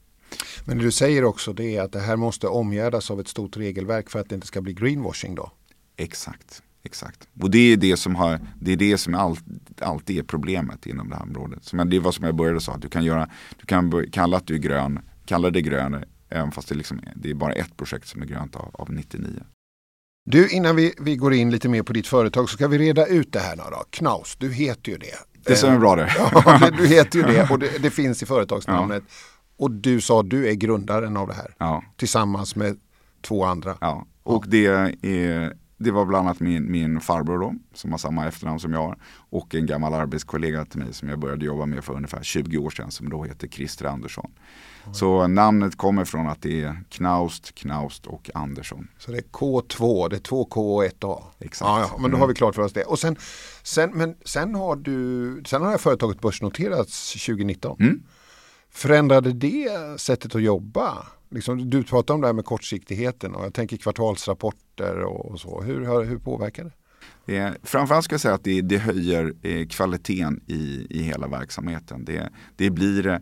Men 0.64 0.78
det 0.78 0.84
du 0.84 0.92
säger 0.92 1.24
också 1.24 1.52
det 1.52 1.76
är 1.76 1.82
att 1.82 1.92
det 1.92 2.00
här 2.00 2.16
måste 2.16 2.46
omgärdas 2.46 3.10
av 3.10 3.20
ett 3.20 3.28
stort 3.28 3.56
regelverk 3.56 4.10
för 4.10 4.20
att 4.20 4.28
det 4.28 4.34
inte 4.34 4.46
ska 4.46 4.60
bli 4.60 4.72
greenwashing 4.72 5.34
då? 5.34 5.50
Exakt. 5.96 6.62
Exakt. 6.84 7.28
Och 7.40 7.50
det 7.50 7.58
är 7.72 7.76
det 7.76 7.96
som, 7.96 8.14
har, 8.14 8.40
det 8.60 8.72
är 8.72 8.76
det 8.76 8.98
som 8.98 9.14
all, 9.14 9.36
alltid 9.80 10.18
är 10.18 10.22
problemet 10.22 10.86
inom 10.86 11.08
det 11.10 11.16
här 11.16 11.22
området. 11.22 11.64
Som 11.64 11.78
jag, 11.78 11.90
det 11.90 11.98
var 11.98 12.12
som 12.12 12.24
jag 12.24 12.34
började 12.34 12.60
säga, 12.60 12.76
du 12.78 12.88
kan, 12.88 13.04
göra, 13.04 13.28
du 13.60 13.66
kan 13.66 14.06
kalla 14.12 14.36
att 14.36 14.46
du 14.46 14.54
är 14.54 14.58
grön, 14.58 14.98
kalla 15.26 15.50
dig 15.50 15.62
grön 15.62 16.04
Även 16.28 16.52
fast 16.52 16.68
det, 16.68 16.74
liksom, 16.74 17.00
det 17.16 17.30
är 17.30 17.34
bara 17.34 17.52
ett 17.52 17.76
projekt 17.76 18.08
som 18.08 18.22
är 18.22 18.26
grönt 18.26 18.56
av, 18.56 18.70
av 18.72 18.92
99. 18.92 19.28
Du, 20.30 20.48
innan 20.48 20.76
vi, 20.76 20.94
vi 21.00 21.16
går 21.16 21.34
in 21.34 21.50
lite 21.50 21.68
mer 21.68 21.82
på 21.82 21.92
ditt 21.92 22.06
företag 22.06 22.48
så 22.50 22.56
ska 22.56 22.68
vi 22.68 22.78
reda 22.78 23.06
ut 23.06 23.32
det 23.32 23.38
här 23.38 23.56
nu 23.56 23.62
då. 23.70 23.84
Knaus, 23.90 24.36
du 24.38 24.52
heter 24.52 24.92
ju 24.92 24.98
det. 24.98 25.14
Det 25.44 25.56
stämmer 25.56 25.78
bra 25.78 25.96
det. 25.96 26.12
Ja, 26.18 26.58
det- 26.58 26.76
du 26.76 26.86
heter 26.86 27.18
ju 27.18 27.24
det 27.24 27.48
och 27.50 27.58
det, 27.58 27.82
det 27.82 27.90
finns 27.90 28.22
i 28.22 28.26
företagsnamnet. 28.26 29.02
Och 29.56 29.70
du 29.70 30.00
sa 30.00 30.20
att 30.20 30.30
du 30.30 30.48
är 30.48 30.54
grundaren 30.54 31.16
av 31.16 31.28
det 31.28 31.34
här. 31.34 31.54
Ja, 31.58 31.84
Tillsammans 31.96 32.56
med 32.56 32.78
två 33.22 33.44
andra. 33.44 33.76
ja. 33.80 34.06
Och 34.22 34.44
det, 34.48 34.66
är, 35.02 35.56
det 35.76 35.90
var 35.90 36.04
bland 36.04 36.26
annat 36.28 36.40
min, 36.40 36.72
min 36.72 37.00
farbror 37.00 37.38
då, 37.38 37.54
som 37.74 37.90
har 37.90 37.98
samma 37.98 38.26
efternamn 38.26 38.60
som 38.60 38.72
jag 38.72 38.80
har. 38.80 38.98
Och 39.30 39.54
en 39.54 39.66
gammal 39.66 39.94
arbetskollega 39.94 40.64
till 40.64 40.78
mig 40.78 40.92
som 40.92 41.08
jag 41.08 41.18
började 41.18 41.44
jobba 41.44 41.66
med 41.66 41.84
för 41.84 41.94
ungefär 41.94 42.22
20 42.22 42.58
år 42.58 42.70
sedan 42.70 42.90
som 42.90 43.08
då 43.10 43.24
heter 43.24 43.48
Christer 43.48 43.84
Andersson. 43.84 44.30
Så 44.92 45.26
namnet 45.26 45.76
kommer 45.76 46.04
från 46.04 46.28
att 46.28 46.42
det 46.42 46.62
är 46.62 46.80
Knaust, 46.88 47.54
Knaust 47.54 48.06
och 48.06 48.30
Andersson. 48.34 48.88
Så 48.98 49.10
det 49.12 49.18
är 49.18 49.22
K2, 49.22 50.08
det 50.08 50.16
är 50.16 50.20
två 50.20 50.44
K 50.44 50.74
och 50.76 50.84
ett 50.84 51.04
A. 51.04 51.22
Exakt. 51.40 51.68
Ja, 51.68 51.80
ja, 51.80 51.90
men 51.92 52.02
då 52.02 52.06
Mm. 52.08 52.20
har 52.20 52.26
vi 52.28 52.34
klart 52.34 52.54
för 52.54 52.62
oss 52.62 52.72
det. 52.72 52.84
Och 52.84 52.98
sen, 52.98 53.16
sen, 53.62 53.90
men 53.94 54.16
sen 54.24 54.54
har 54.54 54.76
du, 54.76 55.42
sen 55.46 55.60
har 55.60 55.66
det 55.66 55.70
här 55.72 55.78
företaget 55.78 56.20
börsnoterats 56.20 57.12
2019. 57.12 57.76
Mm. 57.80 58.02
Förändrade 58.70 59.32
det 59.32 59.68
sättet 60.00 60.34
att 60.34 60.42
jobba? 60.42 61.06
Liksom, 61.30 61.70
du 61.70 61.82
pratar 61.82 62.14
om 62.14 62.20
det 62.20 62.26
här 62.26 62.34
med 62.34 62.44
kortsiktigheten 62.44 63.34
och 63.34 63.44
jag 63.44 63.54
tänker 63.54 63.76
kvartalsrapporter 63.76 64.98
och, 64.98 65.30
och 65.30 65.40
så. 65.40 65.62
Hur, 65.62 66.04
hur 66.04 66.18
påverkar 66.18 66.64
det? 66.64 66.72
Eh, 67.36 67.52
framförallt 67.62 68.04
ska 68.04 68.12
jag 68.14 68.20
säga 68.20 68.34
att 68.34 68.44
det, 68.44 68.60
det 68.60 68.78
höjer 68.78 69.34
eh, 69.42 69.66
kvaliteten 69.66 70.40
i, 70.46 70.86
i 70.90 71.02
hela 71.02 71.26
verksamheten. 71.28 72.04
Det, 72.04 72.30
det, 72.56 72.70
blir, 72.70 73.06
eh, 73.06 73.18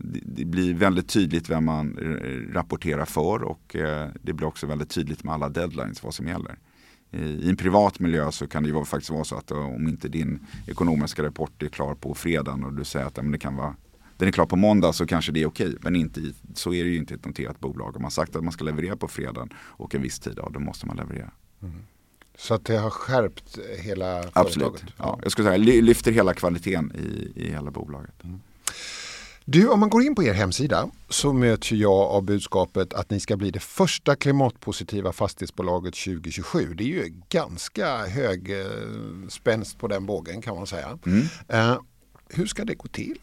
det, 0.00 0.20
det 0.24 0.44
blir 0.44 0.74
väldigt 0.74 1.08
tydligt 1.08 1.50
vem 1.50 1.64
man 1.64 1.98
rapporterar 2.52 3.04
för 3.04 3.42
och 3.42 3.76
eh, 3.76 4.08
det 4.22 4.32
blir 4.32 4.46
också 4.46 4.66
väldigt 4.66 4.90
tydligt 4.90 5.24
med 5.24 5.34
alla 5.34 5.48
deadlines 5.48 6.02
vad 6.02 6.14
som 6.14 6.26
gäller. 6.28 6.58
I 7.10 7.48
en 7.50 7.56
privat 7.56 8.00
miljö 8.00 8.32
så 8.32 8.46
kan 8.46 8.62
det 8.62 8.66
ju 8.66 8.74
vara- 8.74 8.84
faktiskt 8.84 9.10
vara 9.10 9.24
så 9.24 9.36
att 9.36 9.50
eh, 9.50 9.74
om 9.74 9.88
inte 9.88 10.08
din 10.08 10.46
ekonomiska 10.66 11.22
rapport 11.22 11.62
är 11.62 11.68
klar 11.68 11.94
på 11.94 12.14
fredagen 12.14 12.64
och 12.64 12.72
du 12.72 12.84
säger 12.84 13.06
att 13.06 13.16
men 13.16 13.30
det 13.32 13.38
kan 13.38 13.56
vara 13.56 13.74
den 14.18 14.28
är 14.28 14.32
klar 14.32 14.46
på 14.46 14.56
måndag 14.56 14.92
så 14.92 15.06
kanske 15.06 15.32
det 15.32 15.42
är 15.42 15.46
okej. 15.46 15.76
Men 15.80 15.96
inte, 15.96 16.20
så 16.54 16.74
är 16.74 16.84
det 16.84 16.90
ju 16.90 16.96
inte 16.96 17.14
i 17.14 17.16
ett 17.16 17.24
noterat 17.26 17.60
bolag. 17.60 17.96
Om 17.96 18.02
man 18.02 18.10
sagt 18.10 18.36
att 18.36 18.44
man 18.44 18.52
ska 18.52 18.64
leverera 18.64 18.96
på 18.96 19.08
fredagen 19.08 19.48
och 19.58 19.94
en 19.94 20.02
viss 20.02 20.18
tid, 20.18 20.34
ja, 20.36 20.50
då 20.54 20.60
måste 20.60 20.86
man 20.86 20.96
leverera. 20.96 21.30
Så 22.38 22.54
att 22.54 22.64
det 22.64 22.76
har 22.76 22.90
skärpt 22.90 23.58
hela 23.78 24.24
Absolut. 24.32 24.68
företaget? 24.68 24.94
Ja, 24.96 25.18
jag 25.22 25.32
skulle 25.32 25.48
säga 25.48 25.56
ly- 25.56 25.80
lyfter 25.82 26.12
hela 26.12 26.34
kvaliteten 26.34 26.92
i, 26.94 27.32
i 27.42 27.50
hela 27.50 27.70
bolaget. 27.70 28.14
Du, 29.44 29.68
om 29.68 29.80
man 29.80 29.90
går 29.90 30.02
in 30.02 30.14
på 30.14 30.22
er 30.22 30.32
hemsida 30.34 30.88
så 31.08 31.32
möts 31.32 31.72
jag 31.72 31.92
av 31.92 32.22
budskapet 32.22 32.94
att 32.94 33.10
ni 33.10 33.20
ska 33.20 33.36
bli 33.36 33.50
det 33.50 33.60
första 33.62 34.16
klimatpositiva 34.16 35.12
fastighetsbolaget 35.12 35.94
2027. 35.94 36.74
Det 36.74 36.84
är 36.84 36.86
ju 36.88 37.12
ganska 37.28 38.06
hög 38.06 38.60
eh, 38.60 38.66
spänst 39.28 39.78
på 39.78 39.88
den 39.88 40.06
bågen 40.06 40.42
kan 40.42 40.56
man 40.56 40.66
säga. 40.66 40.98
Mm. 41.06 41.26
Eh, 41.48 41.78
hur 42.28 42.46
ska 42.46 42.64
det 42.64 42.74
gå 42.74 42.88
till? 42.88 43.18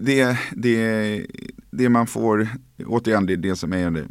Det, 0.00 0.38
det, 0.52 1.26
det, 1.70 1.88
man 1.88 2.06
får, 2.06 2.48
återigen 2.86 3.26
det, 3.26 3.32
är 3.32 3.36
det 3.36 3.56
som 3.56 3.72
är 3.72 4.06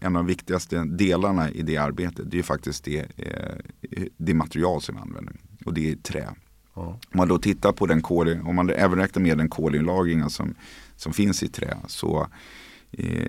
en 0.00 0.06
av 0.06 0.12
de 0.12 0.26
viktigaste 0.26 0.84
delarna 0.84 1.50
i 1.50 1.62
det 1.62 1.76
arbetet. 1.76 2.30
Det 2.30 2.38
är 2.38 2.42
faktiskt 2.42 2.84
det, 2.84 3.06
eh, 3.16 4.04
det 4.16 4.34
material 4.34 4.80
som 4.80 4.94
vi 4.94 5.00
använder. 5.00 5.36
Och 5.64 5.74
det 5.74 5.90
är 5.90 5.96
trä. 5.96 6.28
Ja. 6.74 6.82
Om 6.82 7.18
man 7.18 7.28
då 7.28 7.38
tittar 7.38 7.72
på 7.72 7.86
den 7.86 8.02
kol, 8.02 8.40
om 8.44 8.56
man 8.56 8.70
även 8.70 8.98
räknar 8.98 9.22
med 9.22 9.38
den 9.38 9.48
kolinlagringen 9.48 10.30
som, 10.30 10.54
som 10.96 11.12
finns 11.12 11.42
i 11.42 11.48
trä 11.48 11.76
så 11.86 12.28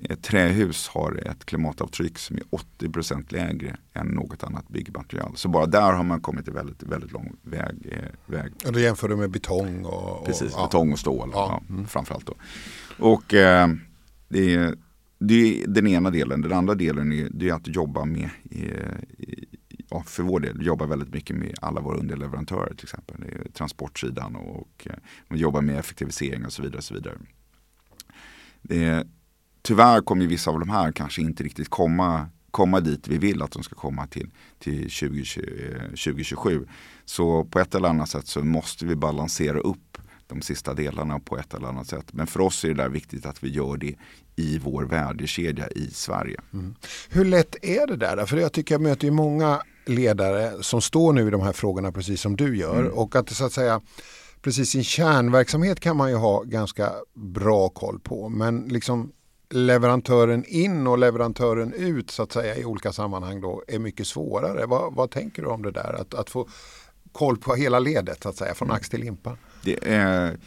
ett 0.10 0.24
trähus 0.24 0.88
har 0.88 1.28
ett 1.28 1.46
klimatavtryck 1.46 2.18
som 2.18 2.36
är 2.36 2.44
80% 2.80 3.34
lägre 3.34 3.78
än 3.94 4.08
något 4.08 4.44
annat 4.44 4.68
byggmaterial. 4.70 5.32
Så 5.36 5.50
bara 5.50 5.66
där 5.66 5.92
har 5.94 6.04
man 6.04 6.22
kommit 6.22 6.48
en 6.48 6.54
väldigt, 6.54 6.84
väldigt 6.84 7.12
lång 7.12 7.36
väg. 7.42 7.76
Eh, 7.92 8.32
väg. 8.34 8.54
Och 8.66 8.74
då 8.74 8.80
jämför 8.80 9.10
du 9.10 9.16
med 9.16 9.30
betong 9.30 9.86
och... 9.86 10.20
och 10.20 10.26
Precis, 10.26 10.52
ja. 10.56 10.66
betong 10.66 10.92
och 10.92 11.00
stål 11.00 11.30
Ja. 11.34 11.62
ja. 11.70 11.86
framförallt. 11.88 12.26
Då. 12.26 12.34
Och 13.00 13.34
eh, 13.34 13.70
det, 14.28 14.54
är, 14.54 14.76
det 15.20 15.34
är 15.34 15.68
den 15.68 15.88
ena 15.88 16.10
delen. 16.10 16.42
Den 16.42 16.54
andra 16.54 16.76
delen 16.76 17.12
är, 17.12 17.30
det 17.32 17.50
är 17.50 17.54
att 17.54 17.68
jobba 17.68 18.06
med, 18.06 18.30
eh, 18.52 18.70
ja, 19.90 20.04
för 20.08 20.24
vår 20.24 20.40
del, 20.40 20.66
jobba 20.66 20.86
väldigt 20.86 21.14
mycket 21.14 21.36
med 21.36 21.54
alla 21.62 21.82
våra 21.82 21.98
underleverantörer 21.98 22.74
till 22.74 22.86
exempel. 22.86 23.16
Transportsidan 23.54 24.36
och, 24.36 24.62
och 24.62 24.88
eh, 24.90 24.96
man 25.28 25.40
jobbar 25.40 25.62
med 25.62 25.80
effektivisering 25.80 26.46
och 26.46 26.54
så 26.54 26.62
vidare. 26.62 26.78
Och 26.78 26.84
så 26.84 26.94
vidare. 26.94 27.18
Det 28.62 28.84
är, 28.84 29.06
tyvärr 29.66 30.02
kommer 30.02 30.28
vissa 30.28 30.52
av 30.52 30.60
de 30.60 30.70
här 30.70 30.92
kanske 30.92 31.22
inte 31.22 31.44
riktigt 31.44 31.70
komma, 31.70 32.30
komma 32.52 32.80
dit 32.80 33.08
vi 33.08 33.18
vill 33.18 33.42
att 33.42 33.52
de 33.52 33.64
ska 33.64 33.76
komma 33.76 34.08
till, 34.08 34.30
till 34.60 34.82
2020, 34.82 35.42
eh, 35.42 35.82
2027. 35.82 36.68
Så 37.06 37.46
på 37.46 37.60
ett 37.60 37.76
eller 37.76 37.90
annat 37.90 38.10
sätt 38.10 38.28
så 38.28 38.44
måste 38.44 38.86
vi 38.86 38.96
balansera 38.96 39.60
upp 39.60 39.98
de 40.28 40.42
sista 40.42 40.74
delarna 40.74 41.20
på 41.20 41.38
ett 41.38 41.54
eller 41.54 41.68
annat 41.68 41.88
sätt. 41.88 42.14
Men 42.14 42.28
för 42.28 42.40
oss 42.40 42.64
är 42.64 42.68
det 42.68 42.74
där 42.74 42.90
viktigt 42.90 43.26
att 43.26 43.44
vi 43.44 43.50
gör 43.50 43.78
det 43.78 43.96
i 44.36 44.60
vår 44.60 44.84
värdekedja 44.84 45.68
i 45.68 45.90
Sverige. 45.92 46.40
Hur 47.10 47.26
lätt 47.26 47.56
är 47.62 47.88
det 47.88 47.96
där? 47.96 48.26
För 48.26 48.38
jag 48.38 48.54
tycker 48.54 48.76
jag 48.76 48.82
möter 48.82 49.12
många 49.12 49.62
ledare 49.86 50.64
som 50.64 50.82
står 50.82 51.14
nu 51.14 51.28
i 51.28 51.32
de 51.32 51.42
här 51.42 51.54
frågorna 51.54 51.92
precis 51.92 52.22
som 52.22 52.36
du 52.36 52.58
gör. 52.58 52.80
Mm. 52.80 52.94
Och 52.94 53.16
att 53.16 53.30
så 53.30 53.46
att 53.46 53.52
säga 53.52 53.82
precis 54.42 54.70
sin 54.70 54.84
kärnverksamhet 54.84 55.80
kan 55.80 55.98
man 55.98 56.10
ju 56.10 56.16
ha 56.16 56.44
ganska 56.44 56.92
bra 57.14 57.70
koll 57.70 58.00
på. 58.00 58.30
Men 58.30 58.68
liksom 58.68 59.12
leverantören 59.50 60.46
in 60.48 60.88
och 60.88 60.98
leverantören 60.98 61.74
ut 61.74 62.12
så 62.12 62.24
att 62.24 62.32
säga 62.32 62.56
i 62.56 62.66
olika 62.66 62.92
sammanhang 62.92 63.42
då 63.42 63.64
är 63.68 63.80
mycket 63.80 64.08
svårare. 64.08 64.66
Vad, 64.66 64.94
vad 64.94 65.12
tänker 65.12 65.42
du 65.42 65.48
om 65.48 65.62
det 65.62 65.72
där? 65.72 65.94
Att, 66.02 66.14
att 66.14 66.30
få 66.30 66.48
koll 67.12 67.38
på 67.38 67.56
hela 67.56 67.80
ledet 67.80 68.24
så 68.24 68.30
att 68.30 68.36
säga 68.36 68.54
från 68.54 68.72
ax 68.72 68.90
till 68.90 69.00
limpa. 69.00 69.38
Det 69.64 69.78
är, 69.94 70.38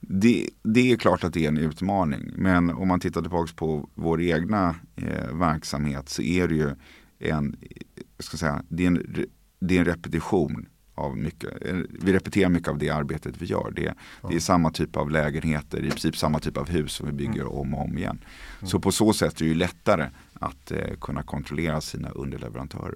det, 0.00 0.50
det 0.62 0.92
är 0.92 0.96
klart 0.96 1.24
att 1.24 1.32
det 1.32 1.44
är 1.44 1.48
en 1.48 1.58
utmaning. 1.58 2.30
Men 2.34 2.70
om 2.70 2.88
man 2.88 3.00
tittar 3.00 3.20
tillbaka 3.20 3.52
på 3.56 3.88
vår 3.94 4.22
egna 4.22 4.76
eh, 4.96 5.34
verksamhet 5.34 6.08
så 6.08 6.22
är 6.22 6.48
det 6.48 6.54
ju 6.54 6.70
en, 7.18 7.56
jag 8.16 8.24
ska 8.24 8.36
säga, 8.36 8.62
det 8.68 8.82
är 8.82 8.86
en, 8.86 9.26
det 9.60 9.76
är 9.76 9.78
en 9.78 9.84
repetition 9.84 10.66
av 10.98 11.16
mycket. 11.16 11.66
eh, 11.66 11.76
Vi 11.88 12.12
repeterar 12.12 12.48
mycket 12.48 12.68
av 12.68 12.78
det 12.78 12.90
arbetet 12.90 13.34
vi 13.38 13.46
gör. 13.46 13.72
Det, 13.76 13.94
det 14.28 14.36
är 14.36 14.40
samma 14.40 14.70
typ 14.70 14.96
av 14.96 15.10
lägenheter, 15.10 15.78
i 15.84 15.90
princip 15.90 16.16
samma 16.16 16.38
typ 16.38 16.56
av 16.56 16.68
hus 16.68 16.92
som 16.92 17.06
vi 17.06 17.12
bygger 17.12 17.46
om 17.58 17.74
och 17.74 17.84
om 17.84 17.98
igen. 17.98 18.18
Så 18.62 18.80
på 18.80 18.92
så 18.92 19.12
sätt 19.12 19.40
är 19.40 19.44
det 19.44 19.48
ju 19.48 19.54
lättare 19.54 20.06
att 20.34 20.70
eh, 20.70 20.78
kunna 21.00 21.22
kontrollera 21.22 21.80
sina 21.80 22.10
underleverantörer. 22.10 22.94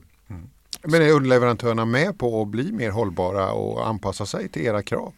Men 0.84 1.02
är 1.02 1.10
underleverantörerna 1.12 1.84
med 1.84 2.18
på 2.18 2.42
att 2.42 2.48
bli 2.48 2.72
mer 2.72 2.90
hållbara 2.90 3.52
och 3.52 3.88
anpassa 3.88 4.26
sig 4.26 4.48
till 4.48 4.62
era 4.62 4.82
krav? 4.82 5.12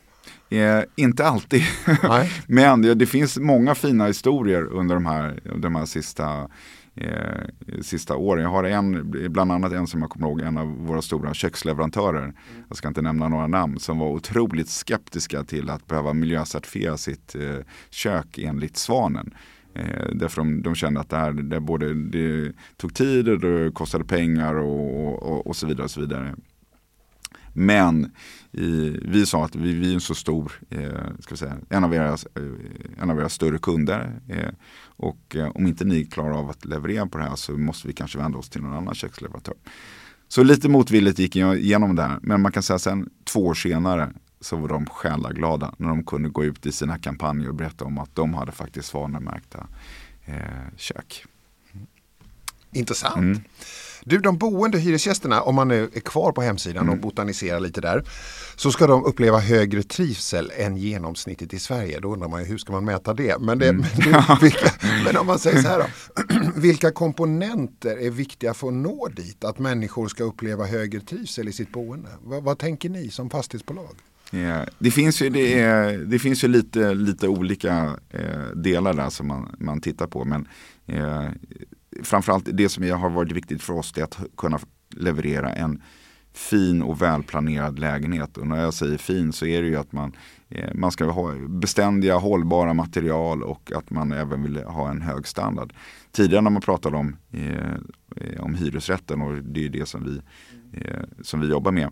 Eh, 0.50 0.81
inte 0.97 1.26
alltid. 1.26 1.62
Men 2.47 2.83
det, 2.83 2.95
det 2.95 3.07
finns 3.07 3.38
många 3.38 3.75
fina 3.75 4.07
historier 4.07 4.62
under 4.62 4.95
de 4.95 5.07
här, 5.07 5.41
de 5.59 5.75
här 5.75 5.87
sista, 5.87 6.49
eh, 6.95 7.81
sista 7.83 8.17
åren. 8.17 8.43
Jag 8.43 8.51
har 8.51 8.65
en, 8.65 9.11
bland 9.33 9.53
annat 9.53 9.73
en 9.73 9.87
som 9.87 10.01
jag 10.01 10.11
kommer 10.11 10.27
ihåg, 10.29 10.41
en 10.41 10.59
av 10.59 10.87
våra 10.87 11.03
stora 11.03 11.35
köksleverantörer. 11.35 12.35
Jag 12.69 12.77
ska 12.77 12.89
inte 12.89 13.03
nämna 13.03 13.29
några 13.29 13.47
namn. 13.47 13.79
Som 13.79 13.99
var 13.99 14.09
otroligt 14.09 14.69
skeptiska 14.69 15.45
till 15.45 15.71
att 15.71 15.87
behöva 15.87 16.13
miljöcertifiera 16.13 16.97
sitt 16.97 17.35
eh, 17.35 17.65
kök 17.91 18.39
enligt 18.39 18.77
Svanen. 18.77 19.35
Eh, 19.75 20.09
därför 20.15 20.41
de, 20.41 20.63
de 20.63 20.75
kände 20.75 21.01
att 21.01 21.11
det 21.11 21.17
här 21.17 21.33
det 21.33 21.61
både 21.61 21.95
det 21.95 22.53
tog 22.77 22.95
tid 22.95 23.29
och 23.29 23.41
det 23.41 23.71
kostade 23.75 24.05
pengar 24.05 24.55
och, 24.55 25.23
och, 25.23 25.47
och 25.47 25.57
så 25.57 25.67
vidare. 25.67 25.85
Och 25.85 25.91
så 25.91 26.01
vidare. 26.01 26.35
Men 27.57 28.13
i, 28.53 28.99
vi 29.03 29.27
sa 29.27 29.45
att 29.45 29.57
vi, 29.57 29.73
vi 29.73 29.91
är 29.91 29.95
en 29.95 30.01
så 30.01 30.15
stor, 30.15 30.53
eh, 30.71 30.91
ska 31.21 31.37
säga, 31.37 31.57
en, 31.69 31.85
av 31.85 31.95
era, 31.95 32.09
eh, 32.13 33.03
en 33.03 33.11
av 33.11 33.19
era 33.19 33.29
större 33.29 33.59
kunder. 33.59 34.21
Eh, 34.29 34.49
och 34.97 35.37
eh, 35.37 35.49
om 35.49 35.67
inte 35.67 35.85
ni 35.85 36.05
klarar 36.05 36.39
av 36.39 36.51
att 36.51 36.65
leverera 36.65 37.07
på 37.07 37.19
det 37.19 37.25
här 37.25 37.37
så 37.37 37.53
måste 37.53 37.89
vi 37.89 37.95
kanske 37.95 38.19
vända 38.19 38.39
oss 38.39 38.49
till 38.49 38.63
någon 38.63 38.75
annan 38.75 38.95
köksleverantör. 38.95 39.55
Så 40.29 40.43
lite 40.43 40.69
motvilligt 40.69 41.19
gick 41.19 41.37
jag 41.37 41.59
igenom 41.59 41.97
det 41.97 42.03
här. 42.03 42.19
Men 42.23 42.41
man 42.41 42.53
kan 42.53 42.63
säga 42.63 42.79
sen 42.79 43.11
två 43.25 43.47
år 43.47 43.55
senare 43.55 44.13
så 44.41 44.57
var 44.57 44.69
de 44.69 44.87
själaglada 44.87 45.75
när 45.79 45.89
de 45.89 46.05
kunde 46.05 46.29
gå 46.29 46.45
ut 46.45 46.67
i 46.67 46.73
sina 46.73 46.99
kampanjer 46.99 47.49
och 47.49 47.55
berätta 47.55 47.85
om 47.85 47.99
att 47.99 48.15
de 48.15 48.35
hade 48.35 48.53
faktiskt 48.53 48.89
svanmärkta 48.89 49.67
eh, 50.25 50.37
kök. 50.77 51.25
Intressant. 52.73 53.17
Mm. 53.17 53.41
Du, 54.05 54.19
de 54.19 54.39
boende 54.39 54.79
hyresgästerna, 54.79 55.43
om 55.43 55.55
man 55.55 55.69
nu 55.69 55.91
är 55.95 56.01
kvar 56.01 56.33
på 56.33 56.43
hemsidan 56.43 56.83
Mm. 56.83 56.95
och 56.95 57.01
botaniserar 57.01 57.61
lite 57.61 57.81
där, 57.81 58.05
så 58.57 58.71
ska 58.73 58.87
de 58.87 59.05
uppleva 59.05 59.39
högre 59.39 59.83
trivsel 59.83 60.53
än 60.57 60.77
genomsnittet 60.77 61.55
i 61.55 61.59
Sverige. 61.59 62.01
Då 62.01 62.13
undrar 62.13 62.29
man 62.29 62.41
ju 62.41 62.47
hur 62.47 62.59
ska 62.59 62.73
man 62.73 62.85
mäta 62.85 63.15
det? 63.15 63.39
Men, 63.41 63.59
det, 63.59 63.69
Mm. 63.69 63.85
men, 64.29 64.39
vilka, 64.41 64.71
men 65.05 65.17
om 65.17 65.27
man 65.27 65.39
säger 65.39 65.63
så 65.63 65.69
här 65.69 65.79
då, 65.79 65.87
vilka 66.61 66.91
komponenter 66.91 67.97
är 68.07 68.11
viktiga 68.11 68.55
för 68.55 68.69
att 68.69 68.75
nå 68.75 69.09
dit? 69.17 69.45
Att 69.45 69.59
människor 69.59 70.09
ska 70.09 70.25
uppleva 70.25 70.65
högre 70.67 71.01
trivsel 71.01 71.49
i 71.49 71.53
sitt 71.53 71.73
boende? 71.73 72.09
Vad, 72.25 72.43
vad 72.43 72.59
tänker 72.59 72.89
ni 72.89 73.09
som 73.11 73.31
fastighetsbolag? 73.31 73.95
Eh, 74.33 74.61
det 74.79 74.91
finns 74.91 75.23
ju, 75.23 75.31
det 75.31 75.61
är, 75.61 75.99
det 75.99 76.19
finns 76.19 76.45
ju 76.45 76.49
lite, 76.49 76.95
lite 76.95 77.29
olika 77.29 77.97
eh, 78.11 78.47
delar 78.57 78.95
där 78.95 79.11
som 79.11 79.27
man, 79.29 79.57
man 79.59 79.81
tittar 79.81 80.07
på. 80.07 80.25
Men 80.25 80.49
eh, 80.87 81.25
framförallt 82.03 82.49
det 82.53 82.69
som 82.69 82.91
har 82.91 83.11
varit 83.11 83.33
viktigt 83.33 83.63
för 83.63 83.73
oss 83.73 83.93
är 83.97 84.03
att 84.03 84.19
kunna 84.37 84.59
leverera 84.97 85.53
en 85.53 85.83
fin 86.33 86.83
och 86.83 87.03
välplanerad 87.03 87.79
lägenhet. 87.79 88.37
Och 88.37 88.47
när 88.47 88.63
jag 88.63 88.75
säger 88.75 88.99
fin 88.99 89.33
så 89.33 89.47
är 89.47 89.63
det 89.63 89.69
ju 89.69 89.77
att 89.77 89.93
man, 89.93 90.13
eh, 90.49 90.75
man 90.75 90.93
ska 90.93 91.05
ha 91.05 91.35
beständiga, 91.49 92.17
hållbara 92.17 92.75
material 92.75 93.43
och 93.43 93.73
att 93.75 93.91
man 93.91 94.13
även 94.13 94.43
vill 94.43 94.65
ha 94.65 94.91
en 94.91 95.03
hög 95.03 95.27
standard. 95.27 95.73
Tidigare 96.13 96.43
när 96.43 96.51
man 96.51 96.63
pratade 96.63 96.97
om, 96.97 97.17
eh, 97.33 97.75
eh 98.17 98.41
om 98.41 98.55
hyresrätten 98.55 99.23
och 99.23 99.35
det 99.35 99.65
är 99.65 99.69
det 99.69 99.87
som 99.87 100.05
vi, 100.05 100.21
eh, 100.81 101.03
som 101.23 101.41
vi 101.41 101.49
jobbar 101.49 101.73
med 101.73 101.91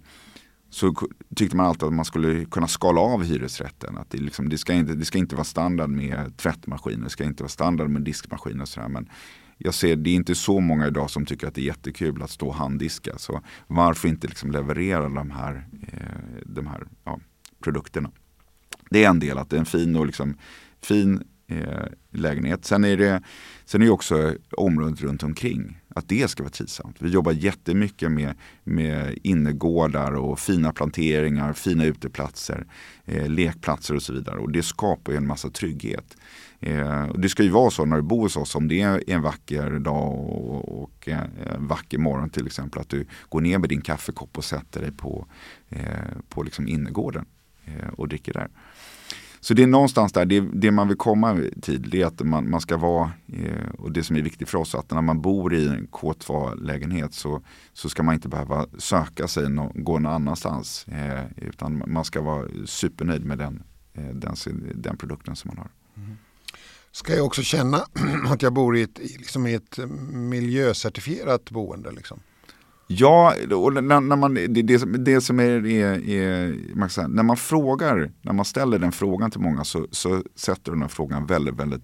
så 0.70 0.94
tyckte 1.36 1.56
man 1.56 1.66
alltid 1.66 1.82
att 1.82 1.92
man 1.92 2.04
skulle 2.04 2.44
kunna 2.44 2.68
skala 2.68 3.00
av 3.00 3.24
hyresrätten. 3.24 3.98
Att 3.98 4.10
det, 4.10 4.18
liksom, 4.18 4.48
det, 4.48 4.58
ska 4.58 4.72
inte, 4.72 4.94
det 4.94 5.04
ska 5.04 5.18
inte 5.18 5.36
vara 5.36 5.44
standard 5.44 5.90
med 5.90 6.36
tvättmaskiner, 6.36 7.04
det 7.04 7.10
ska 7.10 7.24
inte 7.24 7.42
vara 7.42 7.48
standard 7.48 7.90
med 7.90 8.02
diskmaskiner 8.02 8.62
och 8.62 8.68
sådär. 8.68 8.88
Men 8.88 9.08
jag 9.64 9.74
ser, 9.74 9.96
det 9.96 10.10
är 10.10 10.14
inte 10.14 10.34
så 10.34 10.60
många 10.60 10.86
idag 10.86 11.10
som 11.10 11.26
tycker 11.26 11.46
att 11.46 11.54
det 11.54 11.60
är 11.60 11.66
jättekul 11.66 12.22
att 12.22 12.30
stå 12.30 12.46
och 12.46 12.54
handdiska. 12.54 13.18
Så 13.18 13.40
varför 13.66 14.08
inte 14.08 14.26
liksom 14.26 14.50
leverera 14.50 15.08
de 15.08 15.30
här, 15.30 15.68
eh, 15.92 16.42
de 16.46 16.66
här 16.66 16.86
ja, 17.04 17.20
produkterna? 17.64 18.10
Det 18.90 19.04
är 19.04 19.10
en 19.10 19.20
del, 19.20 19.38
att 19.38 19.50
det 19.50 19.56
är 19.56 19.60
en 19.60 19.66
fin 19.66 19.96
och 19.96 20.06
liksom, 20.06 20.36
fin 20.82 21.22
eh, 21.46 21.86
lägenhet. 22.10 22.64
Sen 22.64 22.84
är 22.84 22.96
det 22.96 23.22
sen 23.64 23.82
är 23.82 23.86
det 23.86 23.92
också 23.92 24.34
området 24.56 25.00
runt 25.00 25.22
omkring. 25.22 25.78
Att 25.94 26.08
det 26.08 26.30
ska 26.30 26.42
vara 26.42 26.50
trivsamt. 26.50 26.96
Vi 26.98 27.08
jobbar 27.08 27.32
jättemycket 27.32 28.12
med, 28.12 28.34
med 28.64 29.18
innergårdar 29.22 30.12
och 30.12 30.38
fina 30.38 30.72
planteringar, 30.72 31.52
fina 31.52 31.84
uteplatser, 31.84 32.66
eh, 33.04 33.28
lekplatser 33.28 33.94
och 33.94 34.02
så 34.02 34.12
vidare. 34.12 34.38
Och 34.38 34.52
det 34.52 34.62
skapar 34.62 35.12
ju 35.12 35.18
en 35.18 35.26
massa 35.26 35.50
trygghet. 35.50 36.16
Eh, 36.62 37.04
och 37.04 37.20
det 37.20 37.28
ska 37.28 37.42
ju 37.42 37.48
vara 37.48 37.70
så 37.70 37.84
när 37.84 37.96
du 37.96 38.02
bor 38.02 38.20
hos 38.20 38.36
oss, 38.36 38.54
om 38.54 38.68
det 38.68 38.80
är 38.80 39.10
en 39.10 39.22
vacker 39.22 39.78
dag 39.78 40.12
och, 40.12 40.82
och 40.82 41.08
en 41.08 41.66
vacker 41.66 41.98
morgon 41.98 42.30
till 42.30 42.46
exempel, 42.46 42.80
att 42.80 42.88
du 42.88 43.06
går 43.28 43.40
ner 43.40 43.58
med 43.58 43.68
din 43.68 43.80
kaffekopp 43.80 44.38
och 44.38 44.44
sätter 44.44 44.80
dig 44.80 44.92
på, 44.92 45.26
eh, 45.68 45.82
på 46.28 46.42
liksom 46.42 46.68
innergården 46.68 47.24
eh, 47.64 47.88
och 47.96 48.08
dricker 48.08 48.32
där. 48.32 48.48
Så 49.40 49.54
det 49.54 49.62
är 49.62 49.66
någonstans 49.66 50.12
där, 50.12 50.24
det, 50.24 50.40
det 50.40 50.70
man 50.70 50.88
vill 50.88 50.96
komma 50.96 51.40
till 51.62 51.90
det 51.90 52.02
är 52.02 52.06
att 52.06 52.20
man, 52.20 52.50
man 52.50 52.60
ska 52.60 52.76
vara, 52.76 53.10
eh, 53.32 53.70
och 53.78 53.92
det 53.92 54.04
som 54.04 54.16
är 54.16 54.22
viktigt 54.22 54.48
för 54.48 54.58
oss, 54.58 54.74
att 54.74 54.90
när 54.90 55.02
man 55.02 55.20
bor 55.20 55.54
i 55.54 55.68
en 55.68 55.88
K2-lägenhet 55.88 57.14
så, 57.14 57.42
så 57.72 57.88
ska 57.88 58.02
man 58.02 58.14
inte 58.14 58.28
behöva 58.28 58.66
söka 58.78 59.28
sig 59.28 59.50
no, 59.50 59.72
gå 59.74 59.98
någon 59.98 60.12
annanstans. 60.12 60.86
Eh, 60.88 61.24
utan 61.36 61.82
man 61.86 62.04
ska 62.04 62.20
vara 62.20 62.48
supernöjd 62.66 63.24
med 63.24 63.38
den, 63.38 63.62
eh, 63.94 64.14
den, 64.14 64.34
den 64.74 64.96
produkten 64.96 65.36
som 65.36 65.48
man 65.48 65.58
har. 65.58 65.70
Mm. 66.02 66.16
Ska 66.92 67.16
jag 67.16 67.26
också 67.26 67.42
känna 67.42 67.76
att 68.26 68.42
jag 68.42 68.52
bor 68.52 68.76
i 68.76 68.82
ett, 68.82 68.98
liksom 68.98 69.46
i 69.46 69.54
ett 69.54 69.78
miljöcertifierat 70.12 71.50
boende? 71.50 71.90
Liksom? 71.90 72.20
Ja, 72.86 73.34
och 73.50 73.72
när, 73.72 74.00
när 74.00 74.16
man, 74.16 74.34
det, 74.34 74.46
det, 74.46 75.04
det 75.04 75.20
som 75.20 75.40
är, 75.40 75.66
är, 75.66 76.08
är 76.08 76.54
man 76.74 76.90
säga, 76.90 77.08
när 77.08 77.22
man 77.22 77.36
frågar, 77.36 78.12
när 78.22 78.32
man 78.32 78.44
ställer 78.44 78.78
den 78.78 78.92
frågan 78.92 79.30
till 79.30 79.40
många 79.40 79.64
så, 79.64 79.86
så 79.90 80.22
sätter 80.34 80.72
den 80.72 80.82
här 80.82 80.88
frågan 80.88 81.26
väldigt, 81.26 81.54
väldigt 81.54 81.82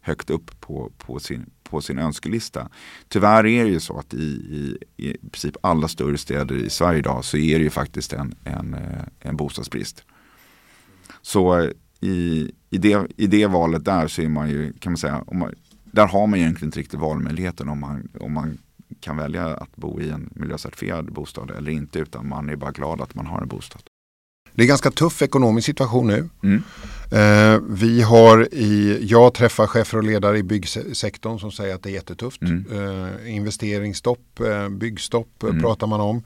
högt 0.00 0.30
upp 0.30 0.60
på, 0.60 0.92
på, 0.98 1.18
sin, 1.18 1.50
på 1.62 1.80
sin 1.80 1.98
önskelista. 1.98 2.68
Tyvärr 3.08 3.46
är 3.46 3.64
det 3.64 3.70
ju 3.70 3.80
så 3.80 3.98
att 3.98 4.14
i, 4.14 4.26
i, 4.26 4.78
i 4.96 5.18
princip 5.18 5.56
alla 5.60 5.88
större 5.88 6.18
städer 6.18 6.54
i 6.54 6.70
Sverige 6.70 6.98
idag 6.98 7.24
så 7.24 7.36
är 7.36 7.58
det 7.58 7.64
ju 7.64 7.70
faktiskt 7.70 8.12
en, 8.12 8.34
en, 8.44 8.74
eh, 8.74 9.04
en 9.20 9.36
bostadsbrist. 9.36 10.04
Så 11.22 11.58
eh, 11.58 11.70
i, 12.00 12.50
i, 12.70 12.78
det, 12.78 13.06
i 13.16 13.26
det 13.26 13.46
valet 13.46 13.84
där 13.84 14.08
så 14.08 14.22
är 14.22 14.28
man 14.28 14.50
ju, 14.50 14.72
kan 14.72 14.92
man 14.92 14.96
säga, 14.96 15.24
man, 15.32 15.54
där 15.84 16.06
har 16.06 16.26
man 16.26 16.38
egentligen 16.38 16.68
inte 16.68 16.78
riktigt 16.78 17.00
valmöjligheten 17.00 17.68
om 17.68 17.80
man, 17.80 18.08
om 18.20 18.32
man 18.32 18.58
kan 19.00 19.16
välja 19.16 19.46
att 19.46 19.76
bo 19.76 20.00
i 20.00 20.10
en 20.10 20.30
miljöcertifierad 20.34 21.12
bostad 21.12 21.50
eller 21.50 21.72
inte 21.72 21.98
utan 21.98 22.28
man 22.28 22.48
är 22.48 22.56
bara 22.56 22.70
glad 22.70 23.00
att 23.00 23.14
man 23.14 23.26
har 23.26 23.40
en 23.40 23.48
bostad. 23.48 23.82
Det 24.52 24.62
är 24.62 24.66
ganska 24.66 24.90
tuff 24.90 25.22
ekonomisk 25.22 25.66
situation 25.66 26.06
nu. 26.06 26.28
Mm. 26.42 26.62
Eh, 27.12 27.60
vi 27.68 28.02
har 28.02 28.54
i, 28.54 28.98
jag 29.02 29.34
träffar 29.34 29.66
chefer 29.66 29.98
och 29.98 30.04
ledare 30.04 30.38
i 30.38 30.42
byggsektorn 30.42 31.38
som 31.38 31.52
säger 31.52 31.74
att 31.74 31.82
det 31.82 31.90
är 31.90 31.94
jättetufft. 31.94 32.42
Mm. 32.42 32.64
Eh, 32.72 33.34
investeringsstopp, 33.34 34.40
eh, 34.40 34.68
byggstopp 34.68 35.42
mm. 35.42 35.60
pratar 35.60 35.86
man 35.86 36.00
om. 36.00 36.22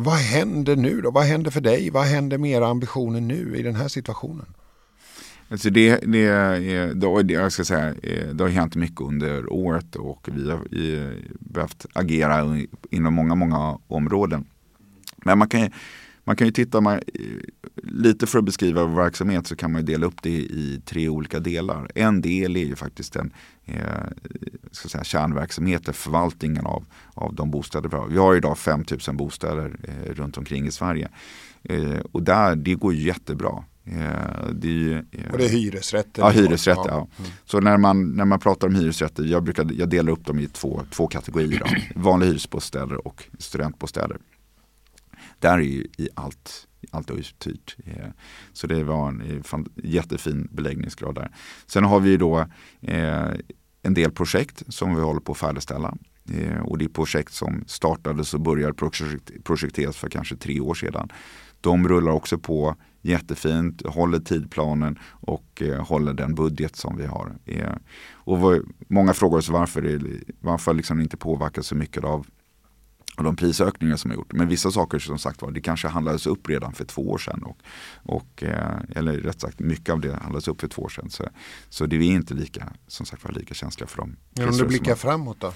Vad 0.00 0.16
händer 0.16 0.76
nu 0.76 1.00
då? 1.00 1.10
Vad 1.10 1.24
händer 1.24 1.50
för 1.50 1.60
dig? 1.60 1.90
Vad 1.90 2.04
händer 2.04 2.38
med 2.38 2.50
era 2.50 2.68
ambitioner 2.68 3.20
nu 3.20 3.56
i 3.56 3.62
den 3.62 3.74
här 3.74 3.88
situationen? 3.88 4.46
Alltså 5.48 5.70
det, 5.70 5.96
det, 5.96 7.22
det, 7.22 7.32
jag 7.32 7.52
ska 7.52 7.64
säga, 7.64 7.94
eh, 8.02 8.28
det 8.28 8.44
har 8.44 8.48
hänt 8.48 8.76
mycket 8.76 9.00
under 9.00 9.52
året 9.52 9.96
och 9.96 10.28
vi 10.32 10.50
har 10.50 10.66
behövt 11.40 11.86
agera 11.92 12.58
inom 12.90 13.14
många, 13.14 13.34
många 13.34 13.78
områden. 13.86 14.46
Men 15.16 15.38
man 15.38 15.48
kan, 15.48 15.70
man 16.28 16.36
kan 16.36 16.46
ju 16.46 16.52
titta, 16.52 16.80
man, 16.80 17.00
lite 17.82 18.26
för 18.26 18.38
att 18.38 18.44
beskriva 18.44 18.84
vår 18.84 18.96
verksamhet 18.96 19.46
så 19.46 19.56
kan 19.56 19.72
man 19.72 19.84
dela 19.84 20.06
upp 20.06 20.22
det 20.22 20.30
i 20.30 20.80
tre 20.84 21.08
olika 21.08 21.40
delar. 21.40 21.90
En 21.94 22.20
del 22.20 22.56
är 22.56 22.64
ju 22.64 22.76
faktiskt 22.76 23.12
den 23.12 23.32
eh, 23.64 23.80
ska 24.70 24.88
säga, 24.88 25.04
kärnverksamheten, 25.04 25.94
förvaltningen 25.94 26.66
av, 26.66 26.84
av 27.14 27.34
de 27.34 27.50
bostäder 27.50 27.88
vi 27.88 27.96
har. 27.96 28.06
Vi 28.08 28.18
har 28.18 28.36
idag 28.36 28.58
5000 28.58 29.16
bostäder 29.16 29.76
eh, 29.82 30.12
runt 30.12 30.38
omkring 30.38 30.66
i 30.66 30.70
Sverige. 30.70 31.08
Eh, 31.62 32.00
och 32.12 32.22
där, 32.22 32.56
det 32.56 32.74
går 32.74 32.94
ju 32.94 33.06
jättebra. 33.06 33.64
Eh, 33.84 34.48
det, 34.52 34.92
eh, 34.92 35.32
och 35.32 35.38
det 35.38 35.44
är 35.44 35.48
hyresrätter? 35.48 36.22
Ja, 36.22 36.28
hyresrätter. 36.28 36.88
Ja. 36.88 37.08
Mm. 37.18 37.30
Så 37.44 37.60
när 37.60 37.76
man, 37.76 38.16
när 38.16 38.24
man 38.24 38.38
pratar 38.38 38.68
om 38.68 38.74
hyresrätter, 38.74 39.24
jag, 39.24 39.42
brukar, 39.42 39.66
jag 39.72 39.88
delar 39.88 40.12
upp 40.12 40.26
dem 40.26 40.38
i 40.38 40.46
två, 40.46 40.82
två 40.90 41.06
kategorier. 41.06 41.92
Vanliga 41.94 42.28
hyresbostäder 42.28 43.06
och 43.06 43.24
studentbostäder. 43.38 44.18
Där 45.38 45.58
är 45.58 45.62
ju 45.62 45.86
i 45.96 46.08
allt, 46.14 46.66
allt 46.90 47.10
uthyrt. 47.10 47.76
Eh, 47.84 48.08
så 48.52 48.66
det 48.66 48.84
var 48.84 49.08
en 49.08 49.20
eh, 49.20 49.60
jättefin 49.74 50.48
beläggningsgrad 50.52 51.14
där. 51.14 51.30
Sen 51.66 51.84
har 51.84 52.00
vi 52.00 52.16
då 52.16 52.38
eh, 52.80 53.28
en 53.82 53.94
del 53.94 54.10
projekt 54.10 54.62
som 54.68 54.94
vi 54.94 55.02
håller 55.02 55.20
på 55.20 55.32
att 55.32 55.38
färdigställa. 55.38 55.94
Och 56.62 56.78
det 56.78 56.84
är 56.84 56.88
projekt 56.88 57.32
som 57.32 57.64
startades 57.66 58.34
och 58.34 58.40
började 58.40 58.74
projekteras 59.44 59.96
för 59.96 60.08
kanske 60.08 60.36
tre 60.36 60.60
år 60.60 60.74
sedan. 60.74 61.08
De 61.60 61.88
rullar 61.88 62.12
också 62.12 62.38
på 62.38 62.76
jättefint, 63.02 63.86
håller 63.86 64.18
tidplanen 64.18 64.98
och 65.04 65.62
håller 65.80 66.14
den 66.14 66.34
budget 66.34 66.76
som 66.76 66.96
vi 66.96 67.06
har. 67.06 67.36
Och 68.12 68.62
många 68.88 69.14
frågar 69.14 69.38
oss 69.38 69.48
varför, 69.48 69.82
det, 69.82 70.22
varför 70.40 70.74
liksom 70.74 71.00
inte 71.00 71.16
påverkas 71.16 71.66
så 71.66 71.74
mycket 71.74 72.04
av 72.04 72.26
och 73.18 73.24
de 73.24 73.36
prisökningar 73.36 73.96
som 73.96 74.10
har 74.10 74.16
gjort. 74.16 74.32
Men 74.32 74.48
vissa 74.48 74.70
saker 74.70 74.98
som 74.98 75.18
sagt 75.18 75.42
var, 75.42 75.50
det 75.50 75.60
kanske 75.60 75.88
handlades 75.88 76.26
upp 76.26 76.48
redan 76.48 76.72
för 76.72 76.84
två 76.84 77.10
år 77.10 77.18
sedan. 77.18 77.42
Och, 77.42 77.58
och, 78.02 78.42
eh, 78.42 78.78
eller 78.96 79.12
rätt 79.12 79.40
sagt, 79.40 79.60
mycket 79.60 79.92
av 79.92 80.00
det 80.00 80.12
handlades 80.16 80.48
upp 80.48 80.60
för 80.60 80.68
två 80.68 80.82
år 80.82 80.88
sedan. 80.88 81.10
Så, 81.10 81.28
så 81.68 81.86
det 81.86 81.96
är 81.96 82.02
inte 82.02 82.34
lika, 82.34 82.72
som 82.86 83.06
sagt 83.06 83.24
var, 83.24 83.32
lika 83.32 83.54
känsliga 83.54 83.86
för 83.86 83.96
dem. 83.96 84.16
Men 84.36 84.48
om 84.48 84.56
du 84.56 84.64
blickar 84.64 84.94
framåt 84.94 85.36
då? 85.40 85.52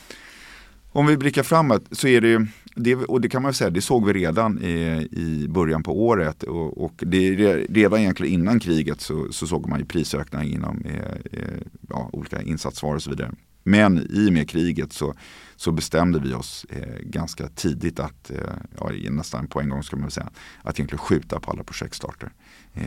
Om 0.94 1.06
vi 1.06 1.16
blickar 1.16 1.42
framåt 1.42 1.84
så 1.90 2.08
är 2.08 2.20
det 2.20 2.28
ju, 2.28 2.46
det, 2.74 2.94
och 2.96 3.20
det 3.20 3.28
kan 3.28 3.42
man 3.42 3.54
säga, 3.54 3.70
det 3.70 3.82
såg 3.82 4.06
vi 4.06 4.12
redan 4.12 4.62
i, 4.62 5.08
i 5.12 5.48
början 5.48 5.82
på 5.82 6.06
året 6.06 6.42
och, 6.42 6.84
och 6.84 6.94
det, 6.96 7.36
redan 7.56 8.00
egentligen 8.00 8.34
innan 8.34 8.60
kriget 8.60 9.00
så, 9.00 9.32
så 9.32 9.46
såg 9.46 9.68
man 9.68 9.78
ju 9.78 9.84
prisökningar 9.84 10.44
inom 10.44 10.84
eh, 10.84 11.40
eh, 11.40 11.58
ja, 11.88 12.10
olika 12.12 12.42
insatsvaror 12.42 12.94
och 12.94 13.02
så 13.02 13.10
vidare. 13.10 13.32
Men 13.62 14.06
i 14.10 14.28
och 14.28 14.32
med 14.32 14.50
kriget 14.50 14.92
så, 14.92 15.14
så 15.56 15.72
bestämde 15.72 16.18
vi 16.18 16.34
oss 16.34 16.66
eh, 16.70 16.98
ganska 17.00 17.48
tidigt 17.48 18.00
att, 18.00 18.30
eh, 18.30 18.38
ja, 18.78 19.10
nästan 19.10 19.46
på 19.46 19.60
en 19.60 19.68
gång 19.68 19.82
ska 19.82 19.96
man 19.96 20.10
säga, 20.10 20.30
att 20.62 20.78
egentligen 20.78 20.98
skjuta 20.98 21.40
på 21.40 21.50
alla 21.50 21.64
projektstarter. 21.64 22.32
Eh, 22.74 22.84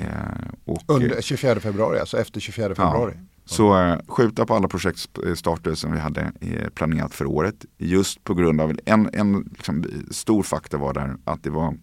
och, 0.66 0.84
Under 0.88 1.22
24 1.22 1.60
februari, 1.60 2.00
alltså 2.00 2.18
efter 2.18 2.40
24 2.40 2.76
februari? 2.76 3.14
Ja, 3.16 3.22
så 3.46 3.82
eh, 3.82 4.00
skjuta 4.08 4.46
på 4.46 4.56
alla 4.56 4.68
projektstarter 4.68 5.76
som 5.76 5.92
vi 5.92 6.00
hade 6.00 6.32
eh, 6.42 6.70
planerat 6.70 7.14
för 7.14 7.26
året. 7.26 7.66
Just 7.78 8.24
på 8.24 8.34
grund 8.34 8.62
av 8.62 8.80
en, 8.86 9.10
en 9.14 9.50
liksom, 9.52 9.86
stor 10.12 10.44
faktor 10.44 10.78
var 10.78 10.94
där 10.94 11.16
att 11.24 11.44
det 11.44 11.50
var 11.50 11.78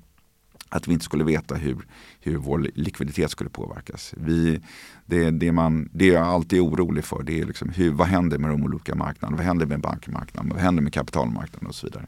att 0.72 0.88
vi 0.88 0.92
inte 0.92 1.04
skulle 1.04 1.24
veta 1.24 1.54
hur, 1.54 1.86
hur 2.20 2.36
vår 2.36 2.58
likviditet 2.74 3.30
skulle 3.30 3.50
påverkas. 3.50 4.14
Vi, 4.16 4.60
det, 5.06 5.30
det, 5.30 5.52
man, 5.52 5.88
det 5.92 6.06
jag 6.06 6.26
alltid 6.26 6.58
är 6.58 6.64
orolig 6.64 7.04
för 7.04 7.22
det 7.22 7.40
är 7.40 7.44
liksom 7.44 7.68
hur, 7.68 7.90
vad 7.90 8.06
händer 8.06 8.38
med 8.38 8.50
de 8.50 8.62
olika 8.62 8.94
marknaderna? 8.94 9.36
Vad 9.36 9.46
händer 9.46 9.66
med 9.66 9.80
bankmarknaden? 9.80 10.50
Vad 10.50 10.60
händer 10.60 10.82
med 10.82 10.92
kapitalmarknaden 10.92 11.68
och 11.68 11.74
så 11.74 11.86
vidare? 11.86 12.06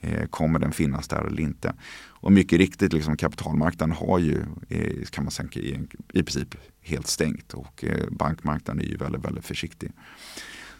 Eh, 0.00 0.26
kommer 0.26 0.58
den 0.58 0.72
finnas 0.72 1.08
där 1.08 1.26
eller 1.26 1.42
inte? 1.42 1.74
Och 2.08 2.32
mycket 2.32 2.58
riktigt, 2.58 2.92
liksom, 2.92 3.16
kapitalmarknaden 3.16 3.96
har 3.96 4.18
ju, 4.18 4.42
eh, 4.68 5.04
kan 5.10 5.24
man 5.24 5.30
säga, 5.30 5.48
i, 5.52 5.78
i 6.12 6.22
princip 6.22 6.54
helt 6.80 7.06
stängt 7.06 7.54
och 7.54 7.84
eh, 7.84 8.10
bankmarknaden 8.10 8.82
är 8.82 8.88
ju 8.88 8.96
väldigt, 8.96 9.24
väldigt 9.24 9.44
försiktig. 9.44 9.92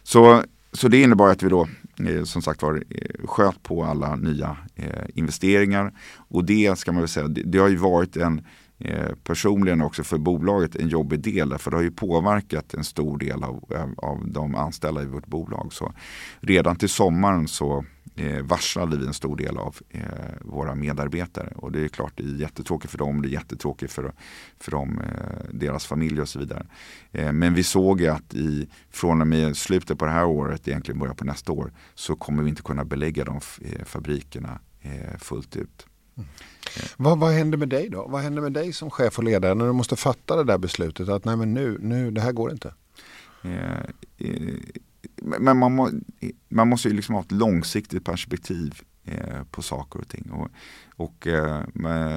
Så, 0.03 0.45
så 0.73 0.89
det 0.89 1.03
innebar 1.03 1.29
att 1.29 1.43
vi 1.43 1.49
då 1.49 1.69
Eh, 2.07 2.25
som 2.25 2.43
sagt 2.43 2.63
var 2.63 2.85
eh, 2.91 3.27
sköt 3.27 3.63
på 3.63 3.85
alla 3.85 4.17
nya 4.17 4.57
eh, 4.75 5.05
investeringar. 5.15 5.93
Och 6.17 6.45
det 6.45 6.79
ska 6.79 6.93
man 6.93 7.01
väl 7.01 7.09
säga, 7.09 7.29
det, 7.29 7.43
det 7.43 7.59
har 7.59 7.69
ju 7.69 7.77
varit 7.77 8.17
en 8.17 8.39
eh, 8.39 8.45
Eh, 8.85 9.15
personligen 9.25 9.83
också 9.83 10.05
för 10.05 10.19
bolaget 10.19 10.77
en 10.77 10.89
jobbig 10.89 11.21
del. 11.21 11.59
För 11.59 11.71
det 11.71 11.77
har 11.77 11.83
ju 11.83 11.91
påverkat 11.91 12.75
en 12.75 12.85
stor 12.85 13.19
del 13.19 13.45
av, 13.45 13.65
eh, 13.75 13.87
av 13.97 14.29
de 14.29 14.55
anställda 14.55 15.03
i 15.03 15.07
vårt 15.07 15.27
bolag. 15.27 15.73
Så 15.73 15.93
redan 16.41 16.77
till 16.77 16.89
sommaren 16.89 17.49
så 17.49 17.85
eh, 18.17 18.43
varslade 18.43 18.97
vi 18.97 19.07
en 19.07 19.15
stor 19.15 19.37
del 19.37 19.59
av 19.59 19.77
eh, 19.91 20.03
våra 20.41 20.75
medarbetare. 20.75 21.53
Och 21.57 21.73
det 21.73 21.85
är 21.85 21.89
klart 21.89 22.13
det 22.17 22.23
är 22.23 22.41
jättetråkigt 22.41 22.91
för 22.91 22.99
dem, 22.99 23.23
det 23.23 23.29
är 23.29 23.33
jättetråkigt 23.33 23.93
för, 23.93 24.13
för 24.61 24.71
dem, 24.71 25.01
eh, 25.01 25.45
deras 25.53 25.87
familjer 25.87 26.23
och 26.23 26.29
så 26.29 26.39
vidare. 26.39 26.67
Eh, 27.13 27.33
men 27.33 27.55
vi 27.55 27.63
såg 27.63 28.01
ju 28.01 28.09
att 28.09 28.35
i, 28.35 28.69
från 28.91 29.21
och 29.21 29.27
med 29.27 29.57
slutet 29.57 29.99
på 29.99 30.05
det 30.05 30.13
här 30.13 30.25
året, 30.25 30.69
egentligen 30.69 30.99
början 30.99 31.17
på 31.17 31.25
nästa 31.25 31.53
år, 31.53 31.73
så 31.95 32.17
kommer 32.17 32.43
vi 32.43 32.49
inte 32.49 32.63
kunna 32.63 32.85
belägga 32.85 33.25
de 33.25 33.41
eh, 33.61 33.85
fabrikerna 33.85 34.61
fullt 35.19 35.57
ut. 35.57 35.87
Mm. 36.17 36.29
Vad, 36.97 37.19
vad 37.19 37.33
händer 37.33 37.59
med 37.59 37.69
dig 37.69 37.89
då? 37.89 38.07
Vad 38.09 38.23
händer 38.23 38.43
med 38.43 38.53
dig 38.53 38.73
som 38.73 38.91
chef 38.91 39.19
och 39.19 39.25
ledare 39.25 39.55
när 39.55 39.67
du 39.67 39.73
måste 39.73 39.97
fatta 39.97 40.37
det 40.37 40.45
där 40.45 40.59
beslutet 40.59 41.09
att 41.09 41.25
nej 41.25 41.37
men 41.37 41.55
nu, 41.55 41.79
nu 41.81 42.11
det 42.11 42.21
här 42.21 42.33
går 42.33 42.53
inte? 42.53 42.75
Eh, 43.43 43.81
eh 44.19 44.55
men 45.23 45.59
man, 45.59 45.73
må, 45.73 45.89
eh, 45.89 46.31
man 46.49 46.69
måste 46.69 46.89
ju 46.89 46.95
liksom 46.95 47.15
ha 47.15 47.23
ett 47.23 47.33
långsiktigt 47.33 48.05
perspektiv 48.05 48.83
eh, 49.05 49.45
på 49.51 49.63
saker 49.63 50.01
och 50.01 50.09
ting. 50.09 50.31
Och, 50.31 50.49
och, 50.97 51.27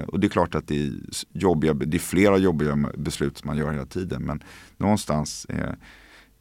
och, 0.08 0.20
det 0.20 0.28
är 0.28 0.30
klart 0.30 0.56
att 0.56 0.68
det 0.68 0.88
är, 0.88 0.94
jobbiga, 1.32 1.74
det 1.74 1.98
är 1.98 2.00
flera 2.00 2.38
jobbiga 2.38 2.76
beslut 2.98 3.38
som 3.38 3.48
man 3.48 3.58
gör 3.58 3.72
hela 3.72 3.86
tiden. 3.86 4.24
Men 4.24 4.44
någonstans 4.78 5.46
eh, 5.46 5.74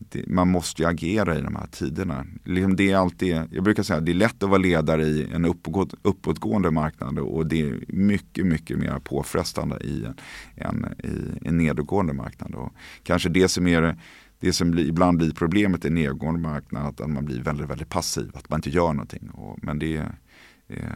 det, 0.08 0.26
man 0.26 0.48
måste 0.48 0.82
ju 0.82 0.88
agera 0.88 1.38
i 1.38 1.40
de 1.40 1.56
här 1.56 1.66
tiderna. 1.66 2.26
Liksom 2.44 2.76
det 2.76 2.90
är 2.90 2.96
alltid, 2.96 3.42
jag 3.50 3.64
brukar 3.64 3.82
säga 3.82 3.98
att 3.98 4.06
det 4.06 4.12
är 4.12 4.14
lätt 4.14 4.42
att 4.42 4.48
vara 4.48 4.58
ledare 4.58 5.02
i 5.02 5.28
en 5.32 5.44
uppåt, 5.44 5.94
uppåtgående 6.02 6.70
marknad 6.70 7.18
och 7.18 7.46
det 7.46 7.60
är 7.60 7.84
mycket, 7.88 8.46
mycket 8.46 8.78
mer 8.78 8.98
påfrestande 8.98 9.76
i 9.76 10.04
en, 10.04 10.14
en, 10.54 10.94
i 11.42 11.48
en 11.48 11.56
nedåtgående 11.56 12.12
marknad. 12.12 12.54
Och 12.54 12.72
kanske 13.02 13.28
det 13.28 13.48
som 13.48 13.66
är 13.66 13.96
det 14.40 14.52
som 14.52 14.70
blir, 14.70 14.88
ibland 14.88 15.18
blir 15.18 15.32
problemet 15.32 15.84
i 15.84 15.88
en 15.88 15.94
nedgående 15.94 16.40
marknad 16.40 17.00
att 17.00 17.10
man 17.10 17.24
blir 17.24 17.42
väldigt, 17.42 17.70
väldigt 17.70 17.88
passiv, 17.88 18.30
att 18.34 18.50
man 18.50 18.58
inte 18.58 18.70
gör 18.70 18.92
någonting. 18.92 19.30
Och, 19.30 19.58
men 19.62 19.78
det, 19.78 19.96
är 19.96 20.18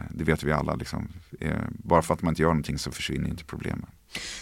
det 0.09 0.23
vet 0.23 0.43
vi 0.43 0.51
alla, 0.51 0.75
liksom. 0.75 1.07
eh, 1.39 1.51
bara 1.69 2.01
för 2.01 2.13
att 2.13 2.21
man 2.21 2.31
inte 2.31 2.41
gör 2.41 2.49
någonting 2.49 2.77
så 2.77 2.91
försvinner 2.91 3.29
inte 3.29 3.43
problemen. 3.43 3.85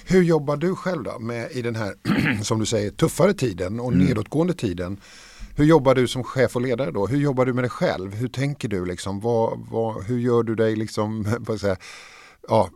Hur 0.05 0.23
jobbar 0.23 0.57
du 0.57 0.75
själv 0.75 1.03
då 1.03 1.19
med 1.19 1.51
i 1.51 1.61
den 1.61 1.75
här, 1.75 1.93
som 2.43 2.59
du 2.59 2.65
säger, 2.65 2.91
tuffare 2.91 3.33
tiden 3.33 3.79
och 3.79 3.93
mm. 3.93 4.05
nedåtgående 4.05 4.53
tiden? 4.53 4.99
Hur 5.55 5.65
jobbar 5.65 5.95
du 5.95 6.07
som 6.07 6.23
chef 6.23 6.55
och 6.55 6.61
ledare 6.61 6.91
då? 6.91 7.07
Hur 7.07 7.17
jobbar 7.17 7.45
du 7.45 7.53
med 7.53 7.63
dig 7.63 7.69
själv? 7.69 8.15
Hur 8.15 8.27
tänker 8.27 8.67
du 8.67 8.85
liksom? 8.85 9.19
Vad, 9.19 9.59
vad, 9.71 10.03
hur 10.03 10.19
gör 10.19 10.43
du 10.43 10.55
dig 10.55 10.75
liksom, 10.75 11.35
vad 11.39 11.59
säga, 11.59 11.77
ja, 12.47 12.69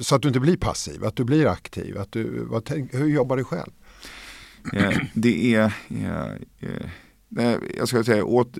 så 0.00 0.14
att 0.14 0.22
du 0.22 0.28
inte 0.28 0.40
blir 0.40 0.56
passiv, 0.56 1.04
att 1.04 1.16
du 1.16 1.24
blir 1.24 1.46
aktiv? 1.46 1.98
Att 1.98 2.12
du, 2.12 2.44
vad, 2.44 2.70
hur 2.92 3.08
jobbar 3.08 3.36
du 3.36 3.44
själv? 3.44 3.70
Eh, 4.72 4.98
det 5.14 5.54
är, 5.54 5.72
eh, 5.88 7.56
jag 7.76 7.88
ska 7.88 8.04
säga, 8.04 8.24
åt, 8.24 8.58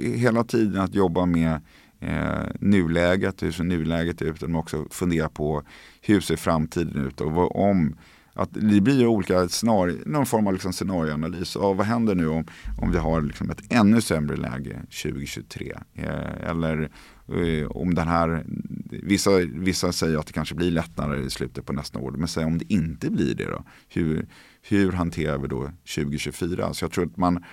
hela 0.00 0.44
tiden 0.44 0.80
att 0.80 0.94
jobba 0.94 1.26
med 1.26 1.60
eh, 2.00 2.46
nuläget, 2.60 3.42
hur 3.42 3.52
ser 3.52 3.64
nuläget 3.64 4.22
ut, 4.22 4.42
men 4.42 4.54
också 4.54 4.86
fundera 4.90 5.28
på 5.28 5.62
hur 6.02 6.20
ser 6.20 6.36
framtiden 6.36 7.06
ut 7.06 7.20
och 7.20 7.32
vad, 7.32 7.50
om 7.54 7.96
att 8.38 8.48
det 8.52 8.80
blir 8.80 9.06
olika 9.06 9.48
scenarier, 9.48 10.02
någon 10.06 10.26
form 10.26 10.46
av 10.46 10.52
liksom 10.52 10.72
scenarioanalys. 10.72 11.56
Av 11.56 11.76
vad 11.76 11.86
händer 11.86 12.14
nu 12.14 12.28
om, 12.28 12.44
om 12.78 12.92
vi 12.92 12.98
har 12.98 13.22
liksom 13.22 13.50
ett 13.50 13.72
ännu 13.72 14.00
sämre 14.00 14.36
läge 14.36 14.80
2023? 15.02 15.78
Eh, 15.94 16.48
eller 16.50 16.90
eh, 17.28 17.66
om 17.70 17.94
den 17.94 18.08
här, 18.08 18.44
vissa, 18.90 19.30
vissa 19.38 19.92
säger 19.92 20.18
att 20.18 20.26
det 20.26 20.32
kanske 20.32 20.54
blir 20.54 20.70
lättnader 20.70 21.16
i 21.16 21.30
slutet 21.30 21.66
på 21.66 21.72
nästa 21.72 21.98
år. 21.98 22.10
Men 22.10 22.28
säg 22.28 22.44
om 22.44 22.58
det 22.58 22.72
inte 22.72 23.10
blir 23.10 23.34
det 23.34 23.44
då? 23.44 23.64
Hur, 23.88 24.26
hur 24.62 24.92
hanterar 24.92 25.38
vi 25.38 25.48
då 25.48 25.70
2024? 25.94 26.74
Så 26.74 26.84
jag 26.84 26.92
tror 26.92 27.06
att 27.06 27.16
man, 27.16 27.44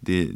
det, 0.00 0.30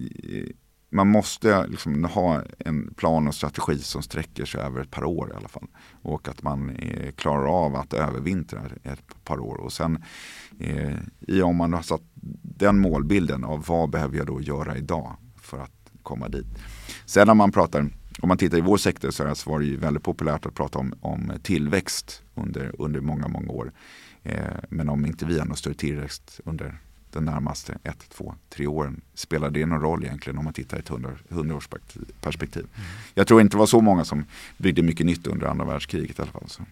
man 0.91 1.09
måste 1.09 1.67
liksom 1.67 2.05
ha 2.05 2.43
en 2.59 2.95
plan 2.95 3.29
och 3.29 3.35
strategi 3.35 3.79
som 3.79 4.03
sträcker 4.03 4.45
sig 4.45 4.61
över 4.61 4.81
ett 4.81 4.91
par 4.91 5.05
år 5.05 5.31
i 5.31 5.37
alla 5.37 5.49
fall. 5.49 5.67
Och 6.03 6.29
att 6.29 6.43
man 6.43 6.71
eh, 6.71 7.13
klarar 7.13 7.47
av 7.47 7.77
att 7.77 7.93
övervintra 7.93 8.61
ett 8.83 9.25
par 9.25 9.41
år. 9.41 9.57
Och 9.57 9.73
sen 9.73 10.05
eh, 10.59 10.97
i 11.21 11.43
om 11.43 11.57
man 11.57 11.73
har 11.73 11.83
satt 11.83 12.03
den 12.43 12.81
målbilden 12.81 13.45
av 13.45 13.65
vad 13.67 13.91
behöver 13.91 14.17
jag 14.17 14.27
då 14.27 14.41
göra 14.41 14.77
idag 14.77 15.17
för 15.37 15.59
att 15.59 15.93
komma 16.03 16.29
dit. 16.29 16.47
Sen 17.07 17.27
när 17.27 17.35
man 17.35 17.53
pratar, 17.53 17.81
om 18.21 18.29
man 18.29 18.39
tittar 18.39 18.59
i 18.59 18.61
vår 18.61 18.77
sektor 18.77 19.35
så 19.35 19.51
var 19.51 19.59
det 19.59 19.67
ju 19.67 19.77
väldigt 19.77 20.03
populärt 20.03 20.47
att 20.47 20.55
prata 20.55 20.79
om, 20.79 20.95
om 21.01 21.33
tillväxt 21.43 22.23
under, 22.35 22.75
under 22.79 23.01
många, 23.01 23.29
många 23.29 23.53
år. 23.53 23.73
Eh, 24.23 24.35
men 24.69 24.89
om 24.89 25.07
inte 25.07 25.27
vi 25.27 25.39
har 25.39 25.47
någon 25.47 25.57
större 25.57 25.75
tillväxt 25.75 26.41
under 26.45 26.79
den 27.13 27.25
närmaste 27.25 27.79
ett, 27.85 28.09
två, 28.09 28.35
tre 28.49 28.67
åren. 28.67 29.01
Spelar 29.15 29.51
det 29.51 29.67
någon 29.67 29.81
roll 29.81 30.05
egentligen 30.05 30.39
om 30.39 30.45
man 30.45 30.55
tittar 30.55 30.77
i 30.77 30.81
ett 30.81 30.89
hundraårsperspektiv? 31.29 32.63
Mm. 32.63 32.87
Jag 33.15 33.27
tror 33.27 33.41
inte 33.41 33.57
det 33.57 33.59
var 33.59 33.67
så 33.67 33.81
många 33.81 34.05
som 34.05 34.25
byggde 34.57 34.83
mycket 34.83 35.07
nytt 35.07 35.27
under 35.27 35.47
andra 35.47 35.65
världskriget 35.65 36.19
i 36.19 36.23
alla 36.23 36.31
fall. 36.31 36.49
Så. 36.49 36.63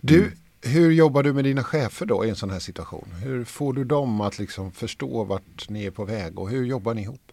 Du, 0.00 0.18
mm. 0.18 0.30
hur 0.62 0.90
jobbar 0.90 1.22
du 1.22 1.32
med 1.32 1.44
dina 1.44 1.64
chefer 1.64 2.06
då 2.06 2.24
i 2.24 2.28
en 2.28 2.36
sån 2.36 2.50
här 2.50 2.58
situation? 2.58 3.08
Hur 3.22 3.44
får 3.44 3.72
du 3.72 3.84
dem 3.84 4.20
att 4.20 4.38
liksom 4.38 4.72
förstå 4.72 5.24
vart 5.24 5.68
ni 5.68 5.84
är 5.84 5.90
på 5.90 6.04
väg 6.04 6.38
och 6.38 6.50
hur 6.50 6.64
jobbar 6.64 6.94
ni 6.94 7.02
ihop? 7.02 7.32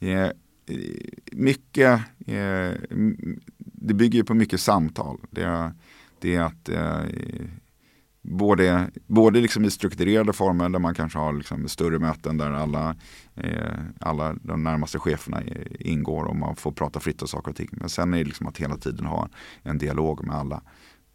Yeah, 0.00 0.32
mycket, 1.32 2.00
yeah, 2.26 2.74
det 3.56 3.94
bygger 3.94 4.22
på 4.22 4.34
mycket 4.34 4.60
samtal. 4.60 5.18
Det 5.30 5.42
är, 5.42 5.72
det 6.18 6.34
är 6.34 6.40
att 6.40 6.68
eh, 6.68 7.00
både, 8.22 8.90
både 9.06 9.40
liksom 9.40 9.64
i 9.64 9.70
strukturerade 9.70 10.32
former 10.32 10.68
där 10.68 10.78
man 10.78 10.94
kanske 10.94 11.18
har 11.18 11.32
liksom 11.32 11.68
större 11.68 11.98
möten 11.98 12.38
där 12.38 12.50
alla, 12.50 12.96
eh, 13.34 13.78
alla 14.00 14.36
de 14.42 14.62
närmaste 14.62 14.98
cheferna 14.98 15.42
ingår 15.78 16.24
och 16.24 16.36
man 16.36 16.56
får 16.56 16.72
prata 16.72 17.00
fritt 17.00 17.22
om 17.22 17.28
saker 17.28 17.50
och 17.50 17.56
ting. 17.56 17.68
Men 17.72 17.88
sen 17.88 18.14
är 18.14 18.18
det 18.18 18.24
liksom 18.24 18.46
att 18.46 18.58
hela 18.58 18.76
tiden 18.76 19.06
ha 19.06 19.28
en 19.62 19.78
dialog 19.78 20.26
med 20.26 20.36
alla. 20.36 20.62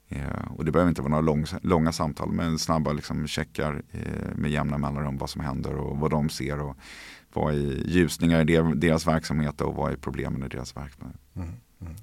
Eh, 0.10 0.52
och 0.56 0.66
det 0.66 0.72
behöver 0.72 0.90
inte 0.90 1.02
vara 1.02 1.10
några 1.10 1.22
lång, 1.22 1.46
långa 1.62 1.92
samtal 1.92 2.32
men 2.32 2.60
snabba 2.60 2.92
liksom 2.92 3.28
checkar 3.28 3.84
eh, 3.92 4.36
med 4.36 4.52
jämna 4.52 4.78
mellanrum 4.78 5.18
vad 5.18 5.30
som 5.30 5.42
händer 5.42 5.76
och 5.76 5.98
vad 5.98 6.12
de 6.12 6.30
ser 6.30 6.60
och 6.62 6.78
vad 7.34 7.54
är 7.54 7.88
ljusningar 7.88 8.50
i 8.50 8.76
deras 8.76 9.08
verksamhet 9.08 9.62
och 9.62 9.76
vad 9.76 9.92
är 9.92 9.96
problemen 9.96 10.44
i 10.44 10.48
deras 10.48 10.78
verksamhet. 10.78 11.20
Mm, 11.36 11.50
mm. 11.82 11.94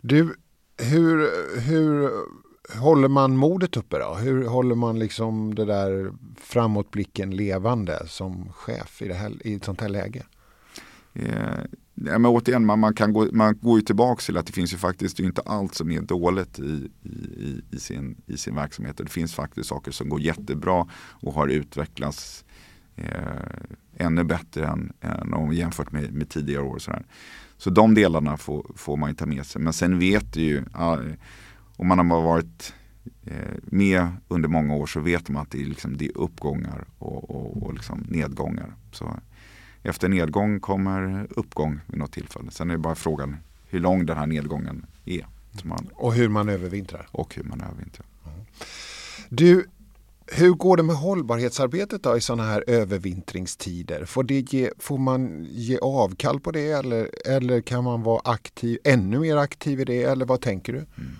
Du, 0.00 0.34
hur, 0.76 1.30
hur 1.60 2.10
håller 2.76 3.08
man 3.08 3.36
modet 3.36 3.76
uppe 3.76 3.98
då? 3.98 4.14
Hur 4.14 4.46
håller 4.46 4.74
man 4.74 4.98
liksom 4.98 5.54
det 5.54 5.64
där 5.64 6.12
framåtblicken 6.36 7.30
levande 7.30 8.02
som 8.06 8.52
chef 8.52 9.02
i, 9.02 9.08
det 9.08 9.14
här, 9.14 9.46
i 9.46 9.54
ett 9.54 9.64
sånt 9.64 9.80
här 9.80 9.88
läge? 9.88 10.22
Eh, 11.12 11.60
ja, 11.94 12.18
men 12.18 12.26
återigen, 12.26 12.66
man, 12.66 12.78
man, 12.78 12.94
kan 12.94 13.12
gå, 13.12 13.28
man 13.32 13.58
går 13.60 13.78
ju 13.78 13.84
tillbaka 13.84 14.20
till 14.20 14.36
att 14.36 14.46
det 14.46 14.52
finns 14.52 14.72
ju 14.72 14.76
faktiskt 14.76 15.16
det 15.16 15.22
är 15.22 15.24
inte 15.24 15.42
allt 15.42 15.74
som 15.74 15.90
är 15.90 16.00
dåligt 16.00 16.58
i, 16.58 16.90
i, 17.02 17.62
i, 17.70 17.80
sin, 17.80 18.16
i 18.26 18.36
sin 18.36 18.54
verksamhet. 18.54 18.96
Det 18.96 19.10
finns 19.10 19.34
faktiskt 19.34 19.68
saker 19.68 19.90
som 19.90 20.08
går 20.08 20.20
jättebra 20.20 20.88
och 20.94 21.34
har 21.34 21.48
utvecklats 21.48 22.44
eh, 22.96 23.06
ännu 23.96 24.24
bättre 24.24 24.66
än, 24.66 24.92
än 25.00 25.52
jämfört 25.52 25.92
med, 25.92 26.12
med 26.12 26.28
tidigare 26.28 26.62
år. 26.62 26.74
Och 26.74 26.82
sådär. 26.82 27.06
Så 27.56 27.70
de 27.70 27.94
delarna 27.94 28.36
får, 28.36 28.72
får 28.76 28.96
man 28.96 29.10
ju 29.10 29.14
ta 29.14 29.26
med 29.26 29.46
sig. 29.46 29.62
Men 29.62 29.72
sen 29.72 29.98
vet 29.98 30.32
du 30.32 30.40
ju, 30.40 30.64
om 31.78 31.86
man 31.86 32.10
har 32.10 32.22
varit 32.22 32.74
eh, 33.24 33.56
med 33.62 34.08
under 34.28 34.48
många 34.48 34.74
år 34.74 34.86
så 34.86 35.00
vet 35.00 35.28
man 35.28 35.42
att 35.42 35.50
det 35.50 35.62
är, 35.62 35.66
liksom, 35.66 35.96
det 35.96 36.06
är 36.06 36.18
uppgångar 36.18 36.84
och, 36.98 37.30
och, 37.30 37.62
och 37.62 37.74
liksom 37.74 38.06
nedgångar. 38.08 38.74
Så 38.92 39.16
efter 39.82 40.08
nedgång 40.08 40.60
kommer 40.60 41.26
uppgång 41.30 41.80
vid 41.86 41.98
något 41.98 42.12
tillfälle. 42.12 42.50
Sen 42.50 42.70
är 42.70 42.74
det 42.74 42.78
bara 42.78 42.94
frågan 42.94 43.36
hur 43.68 43.80
lång 43.80 44.06
den 44.06 44.16
här 44.16 44.26
nedgången 44.26 44.86
är. 45.04 45.26
Man, 45.62 45.88
och 45.94 46.14
hur 46.14 46.28
man 46.28 46.48
övervintrar. 46.48 47.08
Och 47.10 47.34
hur 47.34 47.42
man 47.42 47.60
övervintrar. 47.60 48.06
Mm. 48.26 48.46
Du, 49.28 49.66
hur 50.26 50.50
går 50.50 50.76
det 50.76 50.82
med 50.82 50.96
hållbarhetsarbetet 50.96 52.02
då 52.02 52.16
i 52.16 52.20
sådana 52.20 52.42
här 52.42 52.64
övervintringstider? 52.66 54.04
Får, 54.04 54.22
det 54.24 54.52
ge, 54.52 54.70
får 54.78 54.98
man 54.98 55.46
ge 55.50 55.78
avkall 55.78 56.40
på 56.40 56.50
det 56.50 56.70
eller, 56.70 57.10
eller 57.26 57.60
kan 57.60 57.84
man 57.84 58.02
vara 58.02 58.20
aktiv, 58.24 58.78
ännu 58.84 59.18
mer 59.18 59.36
aktiv 59.36 59.80
i 59.80 59.84
det? 59.84 60.02
Eller 60.02 60.26
vad 60.26 60.40
tänker 60.40 60.72
du? 60.72 60.78
Mm. 60.78 61.10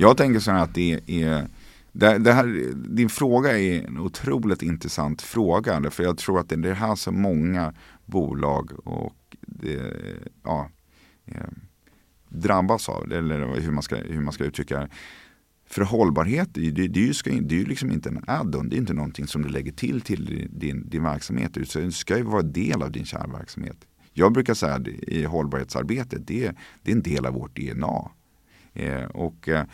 Jag 0.00 0.16
tänker 0.16 0.40
så 0.40 0.50
här 0.50 0.62
att 0.62 0.74
det 0.74 1.00
är 1.06 1.48
det, 1.92 2.18
det 2.18 2.32
här, 2.32 2.74
din 2.74 3.08
fråga 3.08 3.58
är 3.58 3.86
en 3.86 3.98
otroligt 3.98 4.62
intressant 4.62 5.22
fråga. 5.22 5.90
För 5.90 6.02
jag 6.02 6.18
tror 6.18 6.40
att 6.40 6.48
det 6.48 6.54
är 6.54 6.58
det 6.58 6.74
här 6.74 6.94
som 6.94 7.22
många 7.22 7.74
bolag 8.06 8.72
och 8.88 9.36
det, 9.40 9.96
ja, 10.44 10.70
eh, 11.26 11.34
drabbas 12.28 12.88
av. 12.88 13.12
Eller 13.12 13.60
hur 13.60 13.70
man 13.72 13.82
ska, 13.82 13.96
hur 13.96 14.20
man 14.20 14.32
ska 14.32 14.44
uttrycka 14.44 14.78
det. 14.78 14.88
För 15.66 15.82
hållbarhet, 15.82 16.48
det, 16.52 16.70
det, 16.70 16.88
det, 16.88 17.00
är 17.00 17.06
ju, 17.06 17.14
ska, 17.14 17.30
det 17.30 17.54
är 17.54 17.58
ju 17.58 17.66
liksom 17.66 17.92
inte 17.92 18.08
en 18.08 18.24
add-on. 18.26 18.68
Det 18.68 18.76
är 18.76 18.78
inte 18.78 18.94
någonting 18.94 19.26
som 19.26 19.42
du 19.42 19.48
lägger 19.48 19.72
till 19.72 20.00
till 20.00 20.48
din, 20.50 20.88
din 20.88 21.02
verksamhet. 21.02 21.54
Det 21.54 21.92
ska 21.92 22.16
ju 22.16 22.22
vara 22.22 22.42
del 22.42 22.82
av 22.82 22.92
din 22.92 23.04
kärnverksamhet. 23.04 23.76
jag 24.12 24.32
brukar 24.32 24.54
säga 24.54 24.74
att 24.74 24.88
i 24.88 25.24
hållbarhetsarbetet, 25.24 26.26
det, 26.26 26.52
det 26.82 26.90
är 26.90 26.96
en 26.96 27.02
del 27.02 27.26
av 27.26 27.34
vårt 27.34 27.56
DNA. 27.56 28.10
Eh, 28.74 29.04
och 29.04 29.48
eh, 29.48 29.64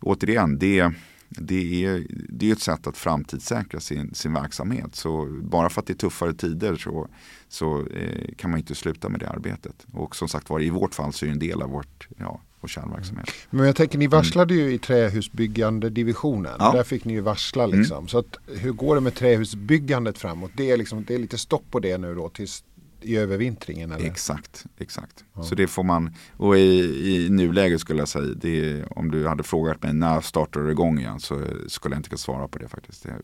återigen, 0.00 0.58
det, 0.58 0.92
det, 1.28 1.84
är, 1.84 2.06
det 2.28 2.48
är 2.48 2.52
ett 2.52 2.60
sätt 2.60 2.86
att 2.86 2.96
framtidssäkra 2.96 3.80
sin, 3.80 4.14
sin 4.14 4.32
verksamhet. 4.32 4.94
Så 4.94 5.38
bara 5.42 5.70
för 5.70 5.80
att 5.80 5.86
det 5.86 5.92
är 5.92 5.96
tuffare 5.96 6.34
tider 6.34 6.76
så, 6.76 7.08
så 7.48 7.86
eh, 7.86 8.34
kan 8.36 8.50
man 8.50 8.58
inte 8.60 8.74
sluta 8.74 9.08
med 9.08 9.20
det 9.20 9.28
arbetet. 9.28 9.86
Och 9.92 10.16
som 10.16 10.28
sagt 10.28 10.50
var, 10.50 10.62
i 10.62 10.70
vårt 10.70 10.94
fall 10.94 11.12
så 11.12 11.24
är 11.24 11.26
det 11.26 11.32
en 11.32 11.38
del 11.38 11.62
av 11.62 11.70
vårt, 11.70 12.08
ja, 12.18 12.40
kärnverksamhet. 12.68 13.30
Men 13.50 13.66
jag 13.66 13.76
tänker, 13.76 13.98
ni 13.98 14.06
varslade 14.06 14.54
ju 14.54 14.72
i 14.72 14.78
trähusbyggande 14.78 15.90
divisionen. 15.90 16.56
Ja. 16.58 16.72
Där 16.72 16.82
fick 16.82 17.04
ni 17.04 17.12
ju 17.12 17.20
varsla 17.20 17.66
liksom. 17.66 17.96
Mm. 17.96 18.08
Så 18.08 18.18
att, 18.18 18.36
hur 18.46 18.72
går 18.72 18.94
det 18.94 19.00
med 19.00 19.14
trähusbyggandet 19.14 20.18
framåt? 20.18 20.50
Det 20.56 20.70
är, 20.70 20.76
liksom, 20.76 21.04
det 21.04 21.14
är 21.14 21.18
lite 21.18 21.38
stopp 21.38 21.64
på 21.70 21.80
det 21.80 21.98
nu 21.98 22.14
då 22.14 22.28
tills 22.28 22.64
i 23.02 23.16
övervintringen? 23.16 23.92
Eller? 23.92 24.06
Exakt, 24.06 24.66
exakt. 24.78 25.24
Ja. 25.34 25.42
Så 25.42 25.54
det 25.54 25.66
får 25.66 25.82
man, 25.82 26.14
och 26.32 26.58
i, 26.58 26.80
i 27.14 27.30
nuläget 27.30 27.80
skulle 27.80 27.98
jag 27.98 28.08
säga, 28.08 28.24
det, 28.24 28.84
om 28.84 29.10
du 29.10 29.28
hade 29.28 29.42
frågat 29.42 29.82
mig 29.82 29.92
när 29.92 30.20
startar 30.20 30.60
det 30.60 30.70
igång 30.70 30.98
igen 30.98 31.20
så 31.20 31.44
skulle 31.68 31.94
jag 31.94 31.98
inte 31.98 32.08
kunna 32.08 32.18
svara 32.18 32.48
på 32.48 32.58
det 32.58 32.68
faktiskt. 32.68 33.02
Det, 33.02 33.14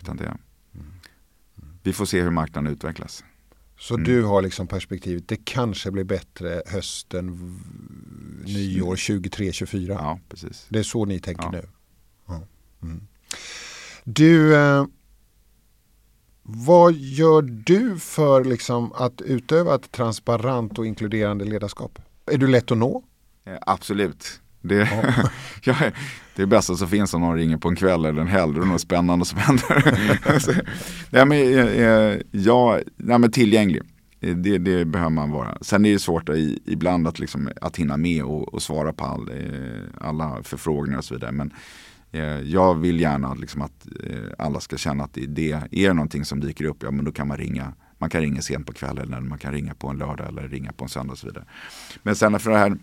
utan 0.00 0.16
det, 0.16 0.24
mm. 0.24 0.86
Vi 1.82 1.92
får 1.92 2.04
se 2.04 2.22
hur 2.22 2.30
marknaden 2.30 2.72
utvecklas. 2.72 3.24
Så 3.78 3.94
mm. 3.94 4.04
du 4.04 4.22
har 4.22 4.42
liksom 4.42 4.66
perspektivet, 4.66 5.28
det 5.28 5.44
kanske 5.44 5.90
blir 5.90 6.04
bättre 6.04 6.62
hösten, 6.66 7.26
nyår 8.44 8.96
23-24? 8.96 9.88
Ja, 9.88 10.20
precis. 10.28 10.66
Det 10.68 10.78
är 10.78 10.82
så 10.82 11.04
ni 11.04 11.20
tänker 11.20 11.44
ja. 11.44 11.50
nu? 11.50 11.68
Ja. 12.26 12.42
Mm. 12.82 13.00
Du, 14.04 14.56
eh, 14.56 14.86
vad 16.54 16.92
gör 16.92 17.42
du 17.42 17.98
för 17.98 18.44
liksom 18.44 18.92
att 18.92 19.20
utöva 19.20 19.74
ett 19.74 19.92
transparent 19.92 20.78
och 20.78 20.86
inkluderande 20.86 21.44
ledarskap? 21.44 21.98
Är 22.26 22.38
du 22.38 22.46
lätt 22.46 22.70
att 22.70 22.78
nå? 22.78 23.02
Eh, 23.46 23.54
absolut. 23.60 24.40
Det, 24.60 24.88
ja. 25.64 25.74
det 26.36 26.42
är 26.42 26.46
bästa 26.46 26.74
som 26.74 26.88
finns 26.88 27.14
om 27.14 27.20
någon 27.20 27.36
ringer 27.36 27.56
på 27.56 27.68
en 27.68 27.76
kväll 27.76 28.04
eller 28.04 28.20
en 28.20 28.28
helg. 28.28 28.54
Det 28.54 28.60
är 28.60 28.64
något 28.64 28.80
spännande 28.80 29.24
som 29.24 29.38
händer. 29.38 30.64
nej, 31.10 31.26
men, 31.26 31.58
eh, 31.68 32.20
ja, 32.30 32.78
nej, 32.96 33.18
men 33.18 33.30
tillgänglig. 33.30 33.82
Eh, 34.20 34.36
det, 34.36 34.58
det, 34.58 34.84
behöver 34.84 35.10
man 35.10 35.30
vara. 35.30 35.58
Sen 35.60 35.84
är 35.84 35.92
det 35.92 35.98
svårt 35.98 36.28
i, 36.28 36.62
ibland 36.66 37.08
att, 37.08 37.18
liksom, 37.18 37.50
att 37.60 37.76
hinna 37.76 37.96
med 37.96 38.24
och, 38.24 38.54
och 38.54 38.62
svara 38.62 38.92
på 38.92 39.04
all, 39.04 39.30
alla 40.00 40.42
förfrågningar 40.42 40.98
och 40.98 41.04
så 41.04 41.14
vidare. 41.14 41.32
Men 41.32 41.50
Eh, 41.50 41.89
Eh, 42.12 42.40
jag 42.40 42.74
vill 42.74 43.00
gärna 43.00 43.34
liksom 43.34 43.62
att 43.62 43.86
eh, 44.04 44.16
alla 44.38 44.60
ska 44.60 44.76
känna 44.76 45.04
att 45.04 45.18
det 45.28 45.52
är 45.70 45.94
någonting 45.94 46.24
som 46.24 46.40
dyker 46.40 46.64
upp, 46.64 46.82
ja 46.82 46.90
men 46.90 47.04
då 47.04 47.12
kan 47.12 47.28
man 47.28 47.36
ringa. 47.36 47.72
Man 47.98 48.10
kan 48.10 48.20
ringa 48.20 48.42
sent 48.42 48.66
på 48.66 48.72
kvällen 48.72 49.12
eller 49.12 49.28
man 49.28 49.38
kan 49.38 49.52
ringa 49.52 49.74
på 49.74 49.88
en 49.88 49.98
lördag 49.98 50.28
eller 50.28 50.48
ringa 50.48 50.72
på 50.72 50.84
en 50.84 50.88
söndag 50.88 51.12
och 51.12 51.18
så 51.18 51.26
vidare. 51.26 51.44
Men 52.02 52.16
sen 52.16 52.40
för 52.40 52.50
det 52.50 52.58
här, 52.58 52.76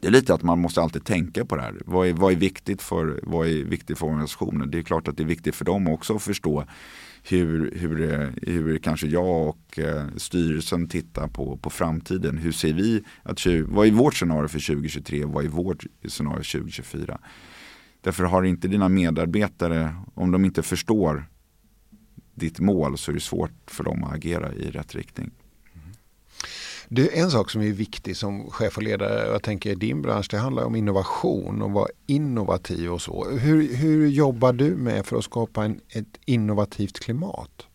det 0.00 0.06
är 0.06 0.12
lite 0.12 0.34
att 0.34 0.42
man 0.42 0.58
måste 0.58 0.82
alltid 0.82 1.04
tänka 1.04 1.44
på 1.44 1.56
det 1.56 1.62
här. 1.62 1.74
Vad 1.86 2.08
är, 2.08 2.12
vad 2.12 2.32
är, 2.32 2.36
viktigt, 2.36 2.82
för, 2.82 3.20
vad 3.22 3.46
är 3.46 3.64
viktigt 3.64 3.98
för 3.98 4.06
organisationen? 4.06 4.70
Det 4.70 4.78
är 4.78 4.82
klart 4.82 5.08
att 5.08 5.16
det 5.16 5.22
är 5.22 5.26
viktigt 5.26 5.54
för 5.54 5.64
dem 5.64 5.88
också 5.88 6.16
att 6.16 6.22
förstå 6.22 6.64
hur, 7.22 7.72
hur, 7.76 8.12
eh, 8.12 8.28
hur 8.42 8.78
kanske 8.78 9.06
jag 9.06 9.48
och 9.48 9.78
eh, 9.78 10.06
styrelsen 10.16 10.88
tittar 10.88 11.28
på, 11.28 11.56
på 11.56 11.70
framtiden. 11.70 12.38
Hur 12.38 12.52
ser 12.52 12.72
vi 12.72 13.02
att, 13.22 13.46
vad 13.66 13.86
är 13.86 13.90
vårt 13.90 14.14
scenario 14.14 14.48
för 14.48 14.74
2023? 14.74 15.24
och 15.24 15.32
Vad 15.32 15.44
är 15.44 15.48
vårt 15.48 15.84
scenario 16.08 16.42
2024? 16.42 17.18
Därför 18.02 18.24
har 18.24 18.42
inte 18.42 18.68
dina 18.68 18.88
medarbetare, 18.88 19.94
om 20.14 20.30
de 20.30 20.44
inte 20.44 20.62
förstår 20.62 21.28
ditt 22.34 22.60
mål 22.60 22.98
så 22.98 23.10
är 23.10 23.14
det 23.14 23.20
svårt 23.20 23.50
för 23.66 23.84
dem 23.84 24.04
att 24.04 24.14
agera 24.14 24.52
i 24.52 24.70
rätt 24.70 24.94
riktning. 24.94 25.30
Det 26.88 27.18
är 27.18 27.22
en 27.22 27.30
sak 27.30 27.50
som 27.50 27.62
är 27.62 27.72
viktig 27.72 28.16
som 28.16 28.50
chef 28.50 28.76
och 28.76 28.82
ledare, 28.82 29.26
jag 29.26 29.42
tänker 29.42 29.70
i 29.70 29.74
din 29.74 30.02
bransch, 30.02 30.26
det 30.30 30.38
handlar 30.38 30.64
om 30.64 30.76
innovation 30.76 31.62
och 31.62 31.70
vara 31.70 31.88
innovativ 32.06 32.92
och 32.92 33.02
så. 33.02 33.30
Hur, 33.30 33.76
hur 33.76 34.08
jobbar 34.08 34.52
du 34.52 34.76
med 34.76 35.06
för 35.06 35.16
att 35.16 35.24
skapa 35.24 35.64
en, 35.64 35.80
ett 35.88 36.18
innovativt 36.24 37.00
klimat? 37.00 37.66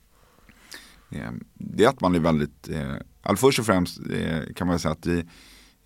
Det 1.53 1.83
är 1.83 1.89
att 1.89 2.01
man 2.01 2.15
är 2.15 2.19
väldigt, 2.19 2.69
eh, 2.69 3.35
först 3.35 3.59
och 3.59 3.65
främst 3.65 3.99
eh, 3.99 4.53
kan 4.55 4.67
man 4.67 4.79
säga 4.79 4.91
att 4.91 5.05
vi, 5.05 5.25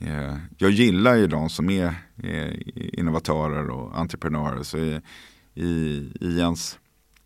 Eh, 0.02 0.38
jag 0.58 0.72
gillar 0.72 1.16
ju 1.16 1.28
de 1.28 1.50
som 1.50 1.70
är 1.70 1.94
eh, 2.24 2.54
innovatörer 3.00 3.70
och 3.70 4.00
entreprenörer. 4.00 4.64
Så 4.64 4.78
i, 4.78 5.02
i, 6.20 6.40
ens, 6.40 6.80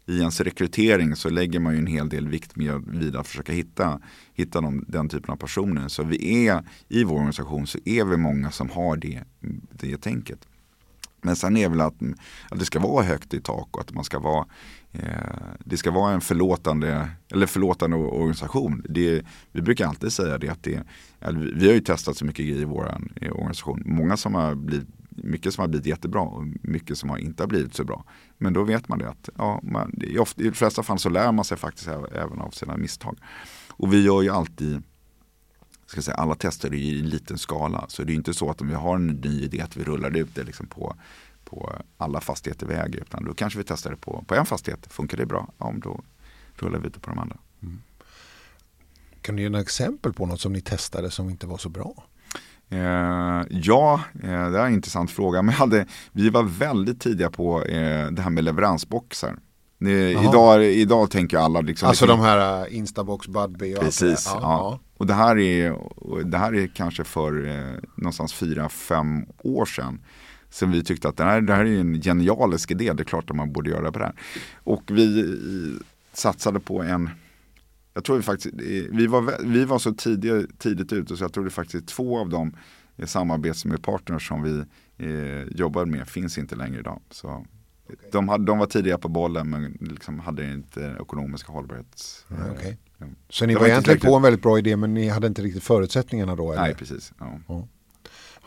I 0.06 0.20
ens 0.20 0.42
rekrytering 0.42 1.16
så 1.16 1.30
lägger 1.30 1.60
man 1.60 1.74
ju 1.74 1.80
en 1.80 1.88
hel 1.88 2.10
del 2.10 2.28
vikt 2.28 2.56
med 2.56 2.84
vid 2.88 3.16
att 3.16 3.28
försöka 3.28 3.54
hitta, 3.54 4.00
hitta 4.34 4.62
de, 4.62 4.86
den 4.88 5.10
typen 5.10 5.32
av 5.32 5.38
personer. 5.38 5.88
Så 5.88 6.04
vi 6.04 6.48
är, 6.48 6.64
i 6.88 7.04
vår 7.04 7.16
organisation 7.16 7.68
så 7.68 7.80
är 7.86 8.06
vi 8.06 8.18
många 8.18 8.52
som 8.52 8.70
har 8.70 8.98
det, 8.98 9.24
det 9.72 9.98
tänket. 9.98 10.48
Men 11.22 11.36
sen 11.36 11.58
är 11.58 11.70
väl 11.70 11.82
att, 11.82 11.96
att 12.50 12.60
det 12.60 12.66
ska 12.66 12.80
vara 12.80 13.04
högt 13.04 13.34
i 13.34 13.42
tak 13.42 13.68
och 13.72 13.82
att 13.82 13.94
man 13.94 14.04
ska 14.04 14.20
vara 14.20 14.46
Eh, 15.00 15.38
det 15.60 15.78
ska 15.78 15.92
vara 15.92 16.14
en 16.14 16.22
förlåtande, 16.22 17.10
eller 17.32 17.46
förlåtande 17.46 17.96
organisation. 17.96 18.86
Det, 18.90 19.26
vi 19.52 19.62
brukar 19.62 19.88
alltid 19.88 20.14
säga 20.14 20.38
det 20.38 20.50
att 20.50 20.64
det, 20.64 20.84
vi 21.56 21.68
har 21.68 21.74
ju 21.74 21.80
testat 21.80 22.18
så 22.18 22.26
mycket 22.26 22.46
grejer 22.46 22.62
i 22.62 22.66
vår 22.66 22.98
eh, 23.16 23.32
organisation. 23.32 23.84
Många 23.86 24.18
som 24.18 24.36
har 24.36 24.56
blivit, 24.56 24.88
mycket 25.10 25.54
som 25.54 25.62
har 25.62 25.68
blivit 25.68 25.88
jättebra 25.88 26.22
och 26.22 26.44
mycket 26.62 26.98
som 26.98 27.10
har 27.10 27.18
inte 27.18 27.44
har 27.44 27.48
blivit 27.48 27.76
så 27.76 27.84
bra. 27.84 28.06
Men 28.38 28.54
då 28.54 28.64
vet 28.64 28.90
man 28.90 29.00
det 29.00 29.10
att 29.10 29.30
ja, 29.38 29.60
man, 29.64 30.02
i, 30.02 30.18
ofta, 30.18 30.42
i 30.42 30.46
de 30.46 30.52
flesta 30.52 30.84
fall 30.84 31.00
så 31.00 31.10
lär 31.10 31.32
man 31.32 31.46
sig 31.46 31.58
faktiskt 31.58 31.88
även 32.14 32.42
av 32.42 32.50
sina 32.50 32.78
misstag. 32.78 33.18
Och 33.70 33.94
vi 33.94 34.04
gör 34.04 34.22
ju 34.22 34.30
alltid 34.30 34.84
ska 35.86 36.02
säga, 36.02 36.16
alla 36.16 36.36
tester 36.36 36.74
i 36.74 36.94
liten 36.94 37.38
skala. 37.38 37.86
Så 37.88 38.04
det 38.04 38.14
är 38.14 38.16
inte 38.16 38.34
så 38.34 38.50
att 38.50 38.62
om 38.62 38.68
vi 38.68 38.74
har 38.74 38.96
en 38.96 39.08
ny 39.08 39.44
idé 39.44 39.62
att 39.62 39.78
vi 39.78 39.84
rullar 39.84 40.18
ut 40.18 40.36
det 40.36 40.44
liksom 40.44 40.68
på 40.68 40.96
på 41.46 41.74
alla 41.98 42.22
fastigheter 42.22 42.68
vi 42.68 42.74
äger. 42.74 43.02
Utan 43.02 43.26
då 43.26 43.34
kanske 43.34 43.60
vi 43.60 43.66
testar 43.66 43.92
det 43.92 43.98
på, 43.98 44.24
på 44.28 44.36
en 44.36 44.46
fastighet. 44.46 44.88
Funkar 44.90 45.18
det 45.18 45.26
bra? 45.26 45.50
Ja, 45.58 45.74
då 45.76 46.02
rullar 46.56 46.80
vi 46.80 46.90
det 46.90 47.00
på 47.00 47.10
de 47.10 47.20
andra. 47.20 47.38
Mm. 47.64 47.82
Kan 49.22 49.36
du 49.36 49.42
ge 49.42 49.50
några 49.50 49.62
exempel 49.62 50.14
på 50.14 50.26
något 50.26 50.42
som 50.42 50.54
ni 50.54 50.62
testade 50.62 51.12
som 51.12 51.30
inte 51.30 51.48
var 51.48 51.58
så 51.58 51.70
bra? 51.70 52.04
Eh, 52.70 53.44
ja, 53.50 54.02
eh, 54.24 54.50
det 54.52 54.60
är 54.60 54.66
en 54.66 54.74
intressant 54.74 55.12
fråga. 55.12 55.42
Men 55.42 55.54
hade, 55.54 55.86
vi 56.12 56.30
var 56.30 56.44
väldigt 56.44 57.02
tidiga 57.02 57.30
på 57.30 57.64
eh, 57.64 58.08
det 58.08 58.22
här 58.22 58.30
med 58.30 58.44
leveransboxar. 58.44 59.38
idag, 59.80 60.66
idag 60.66 61.12
tänker 61.12 61.38
alla 61.38 61.62
liksom, 61.62 61.90
Alltså 61.90 62.06
de 62.06 62.20
här 62.20 62.66
uh, 62.66 62.78
Instabox, 62.78 63.28
Budbee 63.28 63.76
och 63.76 63.84
Precis, 63.84 64.30
ja, 64.34 64.40
ja. 64.42 64.80
Och 64.98 65.08
det 65.08 65.14
här 65.14 65.40
är, 65.40 65.76
det 66.24 66.38
här 66.38 66.56
är 66.56 66.68
kanske 66.68 67.04
för 67.04 67.48
eh, 67.48 67.80
någonstans 67.96 68.34
fyra, 68.34 68.70
fem 68.70 69.26
år 69.44 69.66
sedan. 69.66 70.00
Som 70.56 70.72
vi 70.72 70.84
tyckte 70.84 71.10
att 71.10 71.18
det 71.18 71.24
här, 71.24 71.42
det 71.42 71.54
här 71.54 71.66
är 71.66 71.80
en 71.80 72.02
genialisk 72.02 72.72
idé, 72.72 72.94
det 72.94 73.04
är 73.04 73.06
klart 73.06 73.30
att 73.30 73.36
man 73.36 73.52
borde 73.52 73.70
göra 73.70 73.92
på 73.92 74.00
det 74.00 74.06
här. 74.06 74.16
Och 74.64 74.84
vi 74.88 75.40
satsade 76.14 76.60
på 76.60 76.84
en, 76.84 77.10
jag 77.94 78.04
tror 78.04 78.18
vi 78.18 78.24
faktiskt, 78.24 78.56
vi 78.92 79.08
var, 79.08 79.46
vi 79.46 79.66
var 79.66 79.80
så 79.80 79.94
tidigt, 79.94 80.60
tidigt 80.60 80.94
ute 80.94 81.18
så 81.18 81.24
jag 81.24 81.34
tror 81.34 81.44
det 81.44 81.50
faktiskt 81.50 81.88
två 81.88 82.20
av 82.20 82.30
de 82.30 82.56
samarbetspartners 83.06 84.28
som 84.28 84.44
vi 84.44 84.64
eh, 84.98 85.44
jobbade 85.44 85.92
med 85.92 86.08
finns 86.08 86.38
inte 86.38 86.56
längre 86.56 86.80
idag. 86.80 87.02
Så 87.12 87.46
okay. 87.86 88.10
de, 88.12 88.30
hade, 88.30 88.46
de 88.46 88.58
var 88.58 88.66
tidiga 88.66 88.98
på 88.98 89.10
bollen 89.10 89.50
men 89.50 89.78
liksom 89.82 90.20
hade 90.20 90.54
inte 90.54 90.98
ekonomiska 91.02 91.52
hållbarhets... 91.52 92.26
Mm, 92.30 92.52
okay. 92.52 92.76
eh, 93.00 93.08
så 93.30 93.46
ni 93.46 93.54
var, 93.54 93.62
var 93.62 93.68
egentligen 93.68 94.00
på 94.00 94.16
en 94.16 94.22
väldigt 94.22 94.42
bra 94.42 94.60
idé 94.60 94.76
men 94.76 94.94
ni 94.94 95.10
hade 95.10 95.28
inte 95.28 95.42
riktigt 95.42 95.64
förutsättningarna 95.64 96.36
då? 96.36 96.52
Eller? 96.52 96.62
Nej, 96.62 96.76
precis. 96.76 97.14
Ja. 97.20 97.40
Ja. 97.48 97.68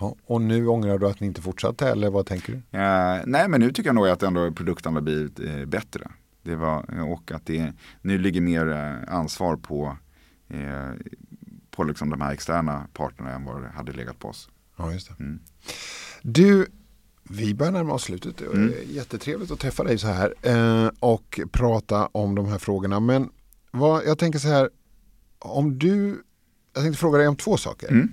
Ja, 0.01 0.17
och 0.27 0.41
nu 0.41 0.67
ångrar 0.67 0.99
du 0.99 1.09
att 1.09 1.21
ni 1.21 1.27
inte 1.27 1.43
fortsatte 1.43 1.89
eller 1.89 2.11
vad 2.11 2.27
tänker 2.27 2.53
du? 2.53 2.59
Uh, 2.79 3.23
nej 3.27 3.49
men 3.49 3.61
nu 3.61 3.73
tycker 3.73 3.89
jag 3.89 3.95
nog 3.95 4.09
att 4.09 4.23
ändå 4.23 4.53
produkten 4.53 4.95
har 4.95 5.01
blivit 5.01 5.41
uh, 5.41 5.65
bättre. 5.65 6.11
Det 6.43 6.57
var, 6.57 7.01
och 7.13 7.33
att 7.33 7.47
det 7.47 7.73
nu 8.03 8.19
ligger 8.19 8.41
mer 8.41 8.67
uh, 8.67 9.15
ansvar 9.15 9.57
på, 9.57 9.97
uh, 10.55 10.91
på 11.71 11.85
liksom 11.85 12.11
de 12.11 12.21
här 12.21 12.33
externa 12.33 12.87
parterna 12.93 13.31
än 13.31 13.45
vad 13.45 13.63
det 13.63 13.69
hade 13.69 13.93
legat 13.93 14.19
på 14.19 14.29
oss. 14.29 14.49
Ja, 14.77 14.93
just 14.93 15.09
det. 15.09 15.25
Mm. 15.25 15.41
Du, 16.23 16.67
vi 17.23 17.55
börjar 17.55 17.73
närma 17.73 17.95
oss 17.95 18.03
slutet. 18.03 18.41
Mm. 18.41 18.73
Jättetrevligt 18.87 19.51
att 19.51 19.59
träffa 19.59 19.85
dig 19.85 19.99
så 19.99 20.07
här 20.07 20.35
och 21.01 21.41
prata 21.53 22.07
om 22.07 22.35
de 22.35 22.47
här 22.47 22.59
frågorna. 22.59 23.01
Men 23.01 23.31
vad, 23.71 24.05
jag 24.07 24.19
tänker 24.19 24.39
så 24.39 24.49
här, 24.49 24.71
om 25.39 25.79
du, 25.79 26.23
jag 26.75 26.83
tänkte 26.83 27.01
fråga 27.01 27.19
dig 27.19 27.29
om 27.29 27.37
två 27.37 27.57
saker. 27.57 27.89
Mm. 27.89 28.13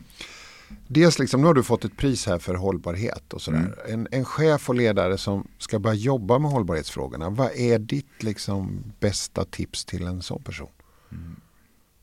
Dels 0.87 1.19
liksom, 1.19 1.41
nu 1.41 1.47
har 1.47 1.53
du 1.53 1.63
fått 1.63 1.85
ett 1.85 1.97
pris 1.97 2.25
här 2.25 2.39
för 2.39 2.55
hållbarhet 2.55 3.33
och 3.33 3.41
sådär. 3.41 3.59
Mm. 3.59 3.99
En, 3.99 4.07
en 4.11 4.25
chef 4.25 4.69
och 4.69 4.75
ledare 4.75 5.17
som 5.17 5.47
ska 5.57 5.79
börja 5.79 5.95
jobba 5.95 6.39
med 6.39 6.51
hållbarhetsfrågorna. 6.51 7.29
Vad 7.29 7.51
är 7.55 7.79
ditt 7.79 8.23
liksom 8.23 8.83
bästa 8.99 9.45
tips 9.45 9.85
till 9.85 10.07
en 10.07 10.21
sån 10.21 10.43
person? 10.43 10.69
Mm. 11.11 11.35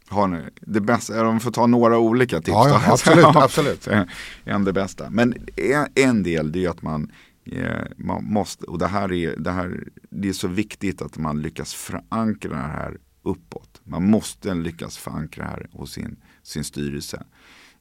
Har 0.08 0.26
ni 0.26 0.42
det 0.60 0.80
bästa, 0.80 1.26
om 1.26 1.34
vi 1.34 1.40
får 1.40 1.50
ta 1.50 1.66
några 1.66 1.98
olika 1.98 2.36
tips 2.36 2.48
ja, 2.48 2.68
ja, 2.68 2.82
absolut, 2.92 3.24
absolut. 3.24 3.88
en 4.44 4.64
det 4.64 4.72
bästa. 4.72 5.10
Men 5.10 5.34
en, 5.56 5.86
en 5.94 6.22
del 6.22 6.52
det 6.52 6.64
är 6.64 6.68
att 6.68 6.82
man, 6.82 7.12
eh, 7.44 7.84
man 7.96 8.24
måste, 8.24 8.66
och 8.66 8.78
det 8.78 8.86
här, 8.86 9.12
är, 9.12 9.36
det 9.36 9.50
här 9.50 9.84
det 10.10 10.28
är 10.28 10.32
så 10.32 10.48
viktigt 10.48 11.02
att 11.02 11.18
man 11.18 11.42
lyckas 11.42 11.74
förankra 11.74 12.50
det 12.50 12.56
här 12.56 12.98
uppåt. 13.22 13.80
Man 13.84 14.10
måste 14.10 14.54
lyckas 14.54 14.98
förankra 14.98 15.44
det 15.44 15.50
här 15.50 15.68
hos 15.72 15.92
sin, 15.92 16.16
sin 16.42 16.64
styrelse. 16.64 17.24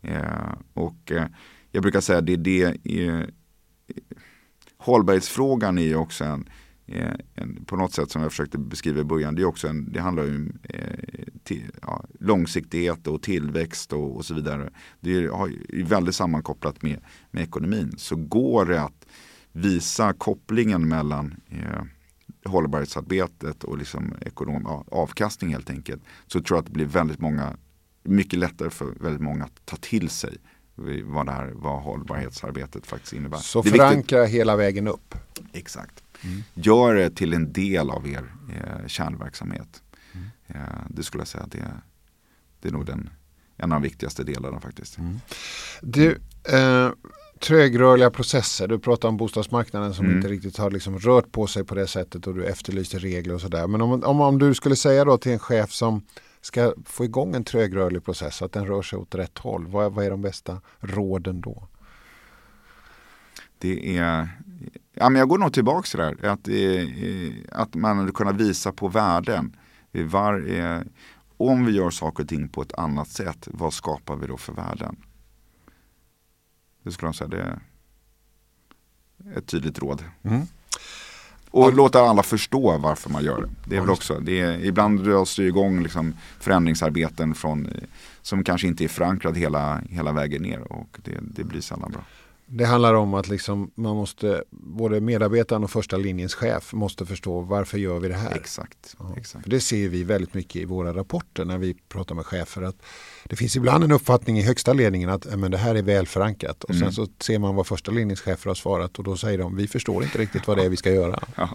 Eh, 0.02 0.54
och 0.74 1.12
eh, 1.12 1.26
jag 1.72 1.82
brukar 1.82 2.02
säga 2.02 2.20
att 2.20 2.30
är 2.30 2.38
det 2.38 2.64
eh, 2.84 3.26
hållbarhetsfrågan 4.78 5.78
är 5.78 5.84
ju 5.84 5.96
också 5.96 6.24
en, 6.24 6.50
eh, 6.88 7.14
en, 7.36 7.66
på 7.66 7.76
något 7.76 7.94
sätt 7.94 8.12
som 8.12 8.22
jag 8.22 8.32
försökte 8.32 8.58
beskriva 8.58 9.02
i 9.02 9.04
början, 9.04 9.36
det, 9.36 9.42
är 9.42 9.46
också 9.46 9.68
en, 9.68 9.92
det 9.92 10.00
handlar 10.00 10.24
om 10.24 10.52
eh, 10.64 11.26
till, 11.44 11.72
ja, 11.82 12.06
långsiktighet 12.20 13.08
och 13.08 13.22
tillväxt 13.22 13.94
och, 13.94 14.16
och 14.16 14.26
så 14.26 14.34
vidare. 14.34 14.70
Det 15.00 15.12
är, 15.12 15.24
är 15.24 15.84
väldigt 15.84 16.16
sammankopplat 16.16 16.82
med, 16.82 17.00
med 17.32 17.44
ekonomin. 17.44 17.94
Så 17.98 18.16
går 18.16 18.66
det 18.66 18.82
att 18.82 19.06
visa 19.52 20.14
kopplingen 20.14 20.88
mellan 20.88 21.36
eh, 21.50 21.84
hållbarhetsarbetet 22.46 23.64
och 23.64 23.78
liksom 23.78 24.14
ekonom, 24.22 24.62
ja, 24.66 24.86
avkastning 24.92 25.54
helt 25.54 25.70
enkelt. 25.70 26.02
Så 26.28 26.42
tror 26.42 26.58
jag 26.58 26.62
att 26.62 26.66
det 26.66 26.72
blir 26.72 26.86
väldigt 26.86 27.20
många, 27.20 27.58
mycket 28.04 28.40
lättare 28.40 28.70
för 28.70 28.86
väldigt 28.86 29.22
många 29.22 29.44
att 29.44 29.66
ta 29.66 29.78
till 29.78 30.10
sig 30.10 30.38
vad, 31.06 31.26
det 31.26 31.32
här, 31.32 31.52
vad 31.56 31.82
hållbarhetsarbetet 31.82 32.88
faktiskt 32.88 33.14
innebär. 33.14 33.38
Så 33.38 33.64
förankra 33.64 34.26
hela 34.26 34.56
vägen 34.56 34.88
upp. 34.88 35.16
Exakt. 35.54 36.04
Mm. 36.22 36.44
Gör 36.54 36.96
det 36.96 37.10
till 37.10 37.34
en 37.34 37.54
del 37.54 37.90
av 37.90 38.08
er 38.08 38.32
eh, 38.54 38.88
kärnverksamhet. 38.88 39.84
Mm. 40.14 40.28
Eh, 40.48 40.78
det 40.90 41.04
skulle 41.04 41.22
jag 41.22 41.28
säga 41.28 41.48
det, 41.48 41.72
det 42.62 42.68
är 42.68 42.72
nog 42.72 42.86
den, 42.86 43.10
en 43.58 43.72
av 43.72 43.82
de 43.82 43.84
viktigaste 43.84 44.24
delarna 44.24 44.60
faktiskt. 44.60 44.98
Mm. 44.98 45.20
Du, 45.82 46.20
eh, 46.44 46.90
trögrörliga 47.40 48.12
processer. 48.12 48.68
Du 48.68 48.80
pratar 48.80 49.10
om 49.10 49.18
bostadsmarknaden 49.18 49.94
som 49.94 50.06
mm. 50.06 50.18
inte 50.18 50.30
riktigt 50.30 50.58
har 50.58 50.72
liksom 50.72 51.00
rört 51.00 51.32
på 51.32 51.48
sig 51.48 51.64
på 51.64 51.76
det 51.76 51.88
sättet 51.88 52.28
och 52.28 52.36
du 52.36 52.46
efterlyste 52.46 52.98
regler 52.98 53.34
och 53.34 53.42
sådär. 53.42 53.68
Men 53.68 53.82
om, 53.82 54.04
om, 54.04 54.22
om 54.22 54.40
du 54.40 54.54
skulle 54.54 54.76
säga 54.76 55.06
då 55.06 55.18
till 55.18 55.32
en 55.32 55.40
chef 55.40 55.72
som 55.72 56.02
ska 56.41 56.73
få 56.86 57.06
igång 57.06 57.36
en 57.36 57.43
trögrörlig 57.43 58.06
process, 58.06 58.41
att 58.41 58.51
den 58.51 58.67
rör 58.67 58.82
sig 58.82 58.99
åt 58.99 59.15
rätt 59.15 59.38
håll. 59.38 59.67
Vad, 59.67 59.93
vad 59.93 60.06
är 60.06 60.10
de 60.10 60.21
bästa 60.21 60.62
råden 60.80 61.41
då? 61.41 61.67
Det 63.58 63.97
är, 63.97 64.30
ja 64.93 65.10
men 65.10 65.19
jag 65.19 65.30
går 65.30 65.38
nog 65.38 65.54
tillbaka 65.54 65.88
till 65.88 65.99
det 65.99 66.06
här, 66.06 66.25
att, 66.25 67.65
att 67.65 67.75
man 67.75 68.13
kunna 68.13 68.32
visa 68.32 68.71
på 68.71 68.88
värden. 68.88 69.56
Var, 69.91 70.43
om 71.38 71.65
vi 71.65 71.71
gör 71.71 71.89
saker 71.89 72.23
och 72.23 72.30
ting 72.30 72.49
på 72.49 72.62
ett 72.62 72.73
annat 72.73 73.08
sätt, 73.08 73.47
vad 73.51 73.73
skapar 73.73 74.15
vi 74.15 74.27
då 74.27 74.38
för 74.38 74.54
värden? 74.54 74.95
Det 76.84 76.91
skulle 76.91 77.08
jag 77.08 77.15
säga, 77.15 77.27
det 77.27 77.41
är 77.41 77.60
ett 79.38 79.47
tydligt 79.47 79.80
råd. 79.80 80.04
Mm. 80.23 80.41
Och 81.52 81.68
ja. 81.68 81.72
låta 81.72 82.00
alla 82.02 82.24
förstå 82.24 82.78
varför 82.78 83.10
man 83.10 83.24
gör 83.24 83.42
det. 83.42 83.50
Det 83.70 83.76
är 83.76 83.82
väl 83.82 83.90
också, 83.90 84.20
det 84.20 84.40
är, 84.40 84.66
ibland 84.66 85.04
dras 85.04 85.36
det 85.36 85.44
igång 85.44 85.84
liksom 85.84 86.14
förändringsarbeten 86.40 87.36
från, 87.36 87.68
som 88.22 88.44
kanske 88.44 88.68
inte 88.68 88.84
är 88.84 88.88
förankrad 88.88 89.38
hela, 89.38 89.82
hela 89.90 90.12
vägen 90.12 90.42
ner 90.42 90.72
och 90.72 91.00
det, 91.04 91.18
det 91.22 91.44
blir 91.44 91.62
sällan 91.62 91.92
bra. 91.92 92.02
Det 92.54 92.66
handlar 92.66 92.94
om 92.94 93.14
att 93.14 93.28
liksom 93.28 93.72
man 93.76 93.96
måste, 93.96 94.44
både 94.52 95.02
medarbetaren 95.02 95.64
och 95.64 95.72
första 95.72 95.98
linjens 95.98 96.34
chef 96.34 96.74
måste 96.74 97.06
förstå 97.06 97.42
varför 97.42 97.78
gör 97.78 98.00
vi 98.00 98.08
det 98.08 98.16
här. 98.16 98.36
Exakt. 98.36 98.96
Ja. 99.00 99.14
exakt. 99.18 99.44
För 99.44 99.50
det 99.50 99.60
ser 99.60 99.90
vi 99.90 100.04
väldigt 100.04 100.34
mycket 100.34 100.56
i 100.56 100.66
våra 100.66 100.94
rapporter 100.94 101.46
när 101.46 101.58
vi 101.58 101.74
pratar 101.74 102.16
med 102.16 102.26
chefer. 102.26 102.62
att 102.62 102.76
Det 103.26 103.36
finns 103.36 103.56
ibland 103.56 103.84
en 103.84 103.92
uppfattning 103.92 104.38
i 104.38 104.42
högsta 104.42 104.74
ledningen 104.74 105.10
att 105.10 105.40
men 105.40 105.52
det 105.52 105.58
här 105.58 105.76
är 105.76 105.82
väl 105.82 106.08
förankrat. 106.08 106.64
Och 106.64 106.70
mm. 106.70 106.82
sen 106.82 106.94
så 106.94 107.08
ser 107.20 107.40
man 107.40 107.56
vad 107.56 107.68
första 107.68 107.92
linjens 107.92 108.22
chefer 108.22 108.50
har 108.50 108.56
svarat 108.56 108.98
och 108.98 109.04
då 109.04 109.18
säger 109.18 109.38
de 109.38 109.56
vi 109.56 109.68
förstår 109.68 110.04
inte 110.04 110.18
riktigt 110.18 110.48
vad 110.48 110.58
det 110.58 110.64
är 110.64 110.70
vi 110.70 110.78
ska 110.78 110.92
göra. 110.92 111.20
Ja, 111.36 111.50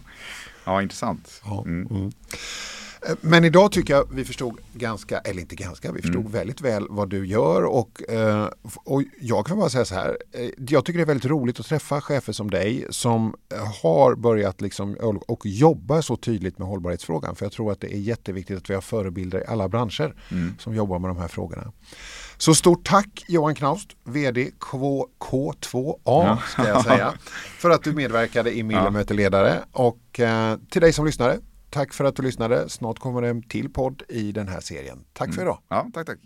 ja 0.65 0.83
intressant. 0.83 1.43
Ja. 1.45 1.63
Mm. 1.67 1.97
Mm. 1.97 2.13
Men 3.21 3.45
idag 3.45 3.73
tycker 3.73 3.95
jag 3.95 4.09
vi 4.13 4.25
förstod 4.25 4.59
ganska, 4.73 5.19
eller 5.19 5.41
inte 5.41 5.57
ganska, 5.57 5.93
vi 5.93 6.03
förstod 6.03 6.21
mm. 6.21 6.33
väldigt 6.33 6.61
väl 6.61 6.87
vad 6.91 7.09
du 7.09 7.27
gör 7.27 7.65
och, 7.65 8.11
eh, 8.11 8.49
och 8.75 9.03
jag 9.21 9.47
kan 9.47 9.59
bara 9.59 9.71
säga 9.71 9.85
så 9.85 9.95
här, 9.95 10.19
eh, 10.33 10.51
jag 10.69 10.85
tycker 10.85 10.99
det 10.99 11.05
är 11.05 11.07
väldigt 11.07 11.31
roligt 11.31 11.61
att 11.61 11.67
träffa 11.67 12.01
chefer 12.01 12.33
som 12.33 12.51
dig 12.51 12.87
som 12.91 13.35
har 13.83 14.15
börjat 14.15 14.61
liksom 14.61 14.97
och 15.27 15.47
jobbar 15.47 16.01
så 16.01 16.17
tydligt 16.17 16.59
med 16.59 16.69
hållbarhetsfrågan 16.69 17.37
för 17.37 17.45
jag 17.45 17.53
tror 17.53 17.73
att 17.73 17.81
det 17.81 17.95
är 17.95 17.99
jätteviktigt 17.99 18.57
att 18.57 18.71
vi 18.71 18.75
har 18.75 18.81
förebilder 18.81 19.41
i 19.41 19.45
alla 19.47 19.69
branscher 19.69 20.15
mm. 20.31 20.55
som 20.59 20.75
jobbar 20.75 20.99
med 20.99 21.11
de 21.11 21.17
här 21.17 21.29
frågorna. 21.29 21.73
Så 22.39 22.55
stort 22.55 22.87
tack 22.87 23.25
Johan 23.29 23.55
Knaust, 23.55 23.89
VD 24.05 24.51
K2A 24.61 26.39
ska 26.47 26.69
jag 26.69 26.85
säga, 26.85 27.15
för 27.59 27.71
att 27.71 27.83
du 27.83 27.93
medverkade 27.93 28.57
i 28.57 28.63
Millimeterledare 28.63 29.65
och 29.73 30.21
eh, 30.21 30.59
till 30.71 30.81
dig 30.81 30.93
som 30.93 31.07
lyssnare 31.07 31.39
Tack 31.71 31.93
för 31.93 32.05
att 32.05 32.17
du 32.17 32.23
lyssnade. 32.23 32.69
Snart 32.69 32.99
kommer 32.99 33.23
det 33.23 33.29
en 33.29 33.43
till 33.43 33.73
podd 33.73 34.03
i 34.09 34.33
den 34.33 34.49
här 34.49 34.61
serien. 34.61 35.05
Tack 35.13 35.35
för 35.35 35.43
mm. 35.43 35.43
idag. 35.43 35.59
Ja, 35.69 35.91
tack, 35.95 36.07
tack. 36.07 36.19